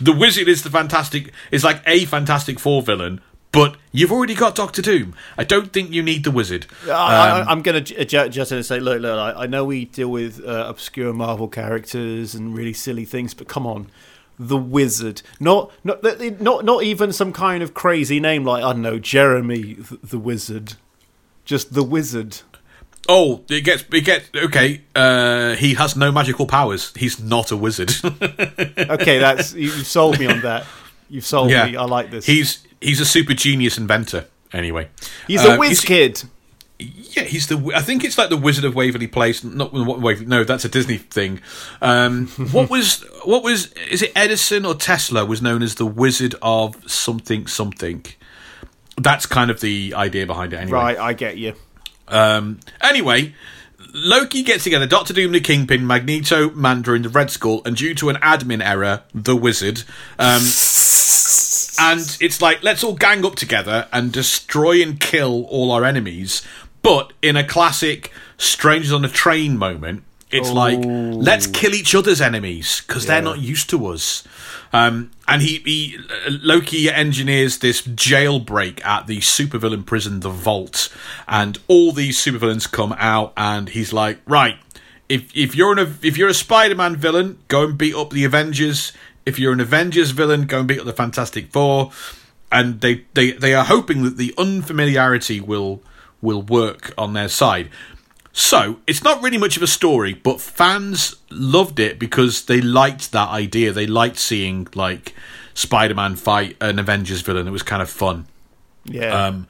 the 0.00 0.12
Wizard 0.12 0.48
is 0.48 0.62
the 0.62 0.70
fantastic 0.70 1.32
is 1.50 1.62
like 1.64 1.82
a 1.86 2.04
Fantastic 2.06 2.58
Four 2.58 2.82
villain, 2.82 3.20
but 3.52 3.76
you've 3.92 4.12
already 4.12 4.34
got 4.34 4.54
Doctor 4.54 4.80
Doom. 4.80 5.14
I 5.36 5.44
don't 5.44 5.72
think 5.72 5.90
you 5.90 6.02
need 6.02 6.24
the 6.24 6.30
Wizard. 6.30 6.66
I, 6.86 6.90
I, 6.90 7.44
I'm 7.50 7.60
going 7.60 7.84
to 7.84 8.04
just 8.04 8.52
in 8.52 8.56
and 8.56 8.66
say, 8.66 8.80
look, 8.80 9.00
look. 9.02 9.18
I, 9.18 9.42
I 9.42 9.46
know 9.46 9.64
we 9.64 9.84
deal 9.84 10.10
with 10.10 10.42
uh, 10.42 10.64
obscure 10.66 11.12
Marvel 11.12 11.48
characters 11.48 12.34
and 12.34 12.56
really 12.56 12.72
silly 12.72 13.04
things, 13.04 13.34
but 13.34 13.48
come 13.48 13.66
on, 13.66 13.90
the 14.38 14.56
Wizard. 14.56 15.22
Not, 15.40 15.70
not, 15.84 16.02
not, 16.40 16.64
not 16.64 16.82
even 16.84 17.12
some 17.12 17.32
kind 17.32 17.62
of 17.62 17.74
crazy 17.74 18.18
name 18.20 18.44
like 18.44 18.64
I 18.64 18.72
don't 18.72 18.82
know, 18.82 18.98
Jeremy 18.98 19.74
the, 19.74 19.98
the 20.02 20.18
Wizard. 20.18 20.74
Just 21.44 21.74
the 21.74 21.82
Wizard. 21.82 22.38
Oh, 23.08 23.42
it 23.50 23.62
gets 23.62 23.84
it 23.92 24.02
gets 24.04 24.30
okay. 24.34 24.82
Uh, 24.94 25.54
he 25.56 25.74
has 25.74 25.96
no 25.96 26.12
magical 26.12 26.46
powers. 26.46 26.92
He's 26.96 27.18
not 27.20 27.50
a 27.50 27.56
wizard. 27.56 27.92
Okay, 28.04 29.18
that's 29.18 29.54
you- 29.54 29.72
you've 29.72 29.86
sold 29.86 30.18
me 30.20 30.26
on 30.26 30.40
that. 30.42 30.66
You've 31.10 31.26
sold 31.26 31.50
Yeah. 31.50 31.66
me. 31.66 31.76
I 31.76 31.84
like 31.84 32.10
this. 32.12 32.26
He's 32.26 32.64
he's 32.80 33.00
a 33.00 33.04
super 33.04 33.34
genius 33.34 33.76
inventor. 33.76 34.26
Anyway, 34.52 34.88
He's 35.26 35.44
Uh, 35.44 35.54
a 35.54 35.58
whiz 35.58 35.80
kid. 35.80 36.22
Yeah, 36.82 37.24
he's 37.24 37.46
the. 37.46 37.72
I 37.74 37.80
think 37.80 38.04
it's 38.04 38.18
like 38.18 38.30
the 38.30 38.36
Wizard 38.36 38.64
of 38.64 38.74
Waverly 38.74 39.06
Place. 39.06 39.44
Not 39.44 39.72
Waverly. 39.72 40.26
No, 40.26 40.44
that's 40.44 40.64
a 40.64 40.68
Disney 40.68 40.98
thing. 40.98 41.40
Um, 41.80 42.26
what 42.52 42.70
was 42.70 43.04
what 43.24 43.42
was 43.42 43.72
is 43.90 44.02
it 44.02 44.12
Edison 44.16 44.64
or 44.64 44.74
Tesla 44.74 45.24
was 45.24 45.42
known 45.42 45.62
as 45.62 45.76
the 45.76 45.86
Wizard 45.86 46.34
of 46.42 46.90
something 46.90 47.46
something. 47.46 48.04
That's 48.98 49.26
kind 49.26 49.50
of 49.50 49.60
the 49.60 49.94
idea 49.94 50.26
behind 50.26 50.52
it. 50.52 50.56
Anyway, 50.56 50.78
Right, 50.78 50.98
I 50.98 51.12
get 51.14 51.38
you. 51.38 51.54
Um, 52.08 52.60
anyway, 52.80 53.34
Loki 53.94 54.42
gets 54.42 54.64
together 54.64 54.86
Doctor 54.86 55.14
Doom, 55.14 55.32
the 55.32 55.40
Kingpin, 55.40 55.86
Magneto, 55.86 56.50
Mandarin, 56.50 57.02
the 57.02 57.08
Red 57.08 57.30
Skull, 57.30 57.62
and 57.64 57.76
due 57.76 57.94
to 57.94 58.08
an 58.10 58.16
admin 58.16 58.64
error, 58.64 59.02
the 59.14 59.36
Wizard. 59.36 59.84
Um, 60.18 60.42
and 61.78 62.16
it's 62.20 62.40
like, 62.40 62.62
let's 62.62 62.84
all 62.84 62.94
gang 62.94 63.24
up 63.24 63.34
together 63.34 63.88
and 63.92 64.12
destroy 64.12 64.82
and 64.82 65.00
kill 65.00 65.44
all 65.44 65.70
our 65.72 65.84
enemies. 65.84 66.42
But 66.82 67.12
in 67.22 67.36
a 67.36 67.44
classic 67.44 68.10
Strangers 68.38 68.92
on 68.92 69.04
a 69.04 69.08
Train 69.08 69.56
moment, 69.56 70.02
it's 70.30 70.50
like, 70.50 70.78
let's 70.82 71.46
kill 71.46 71.74
each 71.74 71.94
other's 71.94 72.20
enemies 72.20 72.82
because 72.86 73.06
they're 73.06 73.20
not 73.22 73.38
used 73.38 73.68
to 73.70 73.86
us. 73.86 74.26
Um, 74.72 75.10
and 75.28 75.42
he, 75.42 75.58
he 75.58 75.98
Loki 76.26 76.88
engineers 76.90 77.58
this 77.58 77.82
jailbreak 77.82 78.82
at 78.84 79.06
the 79.06 79.18
supervillain 79.18 79.84
prison, 79.84 80.20
the 80.20 80.30
Vault, 80.30 80.88
and 81.28 81.58
all 81.68 81.92
these 81.92 82.18
supervillains 82.18 82.70
come 82.70 82.94
out, 82.98 83.34
and 83.36 83.68
he's 83.68 83.92
like, 83.92 84.20
right, 84.26 84.56
if 85.10 85.30
if 85.36 85.54
you're 85.54 85.78
an 85.78 85.98
if 86.02 86.16
you're 86.16 86.30
a 86.30 86.34
Spider-Man 86.34 86.96
villain, 86.96 87.38
go 87.48 87.64
and 87.64 87.76
beat 87.76 87.94
up 87.94 88.10
the 88.10 88.24
Avengers. 88.24 88.92
If 89.26 89.38
you're 89.38 89.52
an 89.52 89.60
Avengers 89.60 90.12
villain, 90.12 90.46
go 90.46 90.60
and 90.60 90.68
beat 90.68 90.80
up 90.80 90.86
the 90.86 90.94
Fantastic 90.94 91.52
Four. 91.52 91.92
And 92.50 92.80
they 92.80 93.04
they 93.12 93.32
they 93.32 93.52
are 93.52 93.64
hoping 93.64 94.02
that 94.04 94.16
the 94.16 94.34
unfamiliarity 94.38 95.40
will 95.40 95.82
will 96.22 96.40
work 96.40 96.94
on 96.96 97.12
their 97.12 97.28
side. 97.28 97.68
So 98.32 98.78
it's 98.86 99.04
not 99.04 99.22
really 99.22 99.36
much 99.36 99.58
of 99.58 99.62
a 99.62 99.66
story, 99.66 100.14
but 100.14 100.40
fans 100.40 101.16
loved 101.30 101.78
it 101.78 101.98
because 101.98 102.46
they 102.46 102.62
liked 102.62 103.12
that 103.12 103.28
idea. 103.28 103.72
They 103.72 103.86
liked 103.86 104.18
seeing 104.18 104.68
like 104.74 105.14
Spider-Man 105.52 106.16
fight 106.16 106.56
an 106.60 106.78
Avengers 106.78 107.20
villain. 107.20 107.46
It 107.46 107.50
was 107.50 107.62
kind 107.62 107.82
of 107.82 107.90
fun. 107.90 108.26
Yeah. 108.84 109.26
Um, 109.26 109.48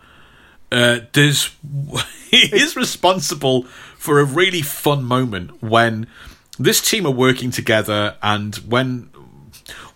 uh, 0.72 1.00
there's 1.12 1.54
he 2.30 2.48
is 2.54 2.74
responsible 2.74 3.64
for 3.96 4.18
a 4.18 4.24
really 4.24 4.62
fun 4.62 5.04
moment 5.04 5.62
when 5.62 6.08
this 6.58 6.80
team 6.80 7.06
are 7.06 7.12
working 7.12 7.50
together, 7.50 8.16
and 8.22 8.56
when 8.56 9.10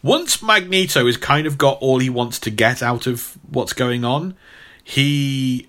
once 0.03 0.43
Magneto 0.43 1.07
has 1.07 1.17
kind 1.17 1.47
of 1.47 1.59
got 1.59 1.79
all 1.81 1.99
he 1.99 2.11
wants 2.11 2.39
to 2.41 2.51
get 2.51 2.83
out 2.83 3.07
of 3.07 3.37
what's 3.49 3.73
going 3.73 4.05
on, 4.05 4.37
he 4.85 5.69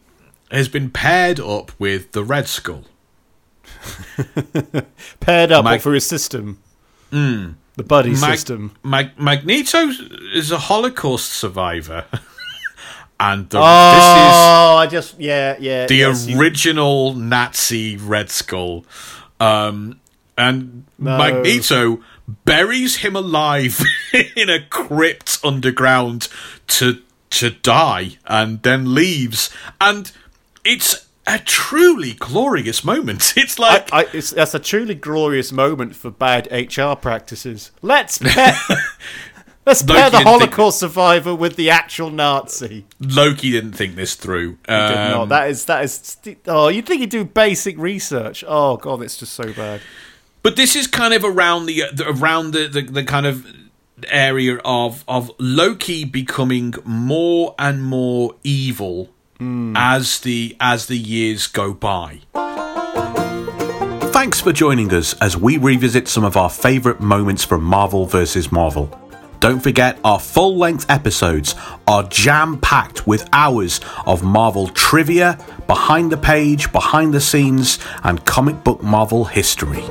has 0.52 0.68
been 0.70 0.90
paired 0.90 1.40
up 1.40 1.72
with 1.80 2.12
the 2.14 2.24
Red 2.24 2.48
Skull. 2.48 2.84
Paired 5.20 5.52
up 5.52 5.66
Mag- 5.66 5.82
for 5.82 5.94
his 5.94 6.06
system. 6.06 6.60
The 7.12 7.56
buddy 7.86 8.12
Mag- 8.12 8.20
system. 8.38 8.76
Mag- 8.84 9.18
Magneto 9.20 9.90
is 10.34 10.52
a 10.52 10.58
Holocaust 10.58 11.32
survivor, 11.32 12.06
and 13.20 13.50
the, 13.50 13.60
Oh, 13.60 13.62
I 14.78 14.88
just 14.90 15.20
yeah 15.20 15.56
yeah. 15.60 15.86
the 15.88 15.96
yes, 15.96 16.28
you- 16.28 16.40
original 16.40 17.14
Nazi 17.14 17.98
Red 17.98 18.30
Skull. 18.30 18.86
Um, 19.40 20.00
and 20.38 20.86
No. 20.98 21.18
Magneto 21.18 22.02
buries 22.46 22.98
him 22.98 23.16
alive 23.16 23.80
in 24.36 24.50
a 24.50 24.62
crypt 24.66 25.40
underground 25.44 26.28
to 26.68 27.02
to 27.32 27.52
die, 27.52 28.18
and 28.26 28.62
then 28.64 28.94
leaves. 28.96 29.50
And 29.80 30.12
it's 30.68 31.08
a 31.26 31.40
truly 31.40 32.14
glorious 32.14 32.84
moment. 32.84 33.34
It's 33.38 33.58
like 33.58 33.92
I, 33.94 34.02
I, 34.02 34.06
it's, 34.14 34.32
that's 34.32 34.54
a 34.54 34.60
truly 34.60 34.96
glorious 34.96 35.52
moment 35.52 35.96
for 35.96 36.12
bad 36.12 36.48
HR 36.52 36.96
practices. 36.96 37.72
Let's 37.82 38.18
pair, 38.22 38.54
let's 39.66 39.82
pair 39.84 40.10
the 40.10 40.20
Holocaust 40.20 40.80
survivor 40.80 41.34
with 41.34 41.56
the 41.56 41.70
actual 41.70 42.10
Nazi. 42.10 42.86
Loki 43.00 43.52
didn't 43.52 43.74
think 43.74 43.96
this 43.96 44.16
through. 44.16 44.58
Did 44.68 44.74
Um, 44.74 45.12
not. 45.12 45.30
That 45.30 45.50
is 45.50 45.66
that 45.66 45.84
is. 45.86 46.18
Oh, 46.48 46.68
you'd 46.68 46.86
think 46.86 47.02
he'd 47.02 47.10
do 47.10 47.24
basic 47.24 47.78
research. 47.78 48.44
Oh 48.48 48.78
god, 48.78 49.02
it's 49.02 49.18
just 49.18 49.34
so 49.34 49.54
bad. 49.54 49.82
But 50.44 50.56
this 50.56 50.76
is 50.76 50.88
kind 50.88 51.14
of 51.14 51.24
around 51.24 51.66
the, 51.66 51.84
the 51.94 52.10
around 52.10 52.52
the, 52.52 52.68
the, 52.68 52.82
the 52.82 53.04
kind 53.04 53.26
of 53.26 53.46
area 54.10 54.58
of 54.64 55.04
of 55.08 55.32
Loki 55.40 56.06
becoming 56.06 56.74
more 56.86 57.56
and 57.58 57.84
more 57.84 58.36
evil 58.44 59.10
Hmm. 59.38 59.74
as 59.76 60.20
the 60.22 60.58
as 60.60 60.88
the 60.88 60.98
years 60.98 61.48
go 61.48 61.74
by. 61.74 62.22
Thanks 64.12 64.42
for 64.42 64.52
joining 64.52 64.92
us 64.94 65.14
as 65.22 65.38
we 65.38 65.58
revisit 65.58 66.08
some 66.08 66.24
of 66.24 66.36
our 66.36 66.50
favorite 66.50 67.00
moments 67.00 67.44
from 67.44 67.64
Marvel 67.64 68.08
vs. 68.08 68.52
Marvel. 68.52 68.90
don't 69.40 69.60
forget 69.60 70.00
our 70.04 70.20
full 70.20 70.58
length 70.58 70.90
episodes 70.90 71.54
are 71.88 72.02
jam 72.04 72.58
packed 72.60 73.06
with 73.06 73.30
hours 73.32 73.80
of 74.08 74.24
Marvel 74.24 74.68
trivia, 74.70 75.38
behind 75.68 76.12
the 76.12 76.18
page, 76.18 76.72
behind 76.72 77.14
the 77.14 77.22
scenes, 77.22 77.78
and 78.04 78.26
comic 78.26 78.64
book 78.64 78.82
Marvel 78.82 79.26
history. 79.26 79.84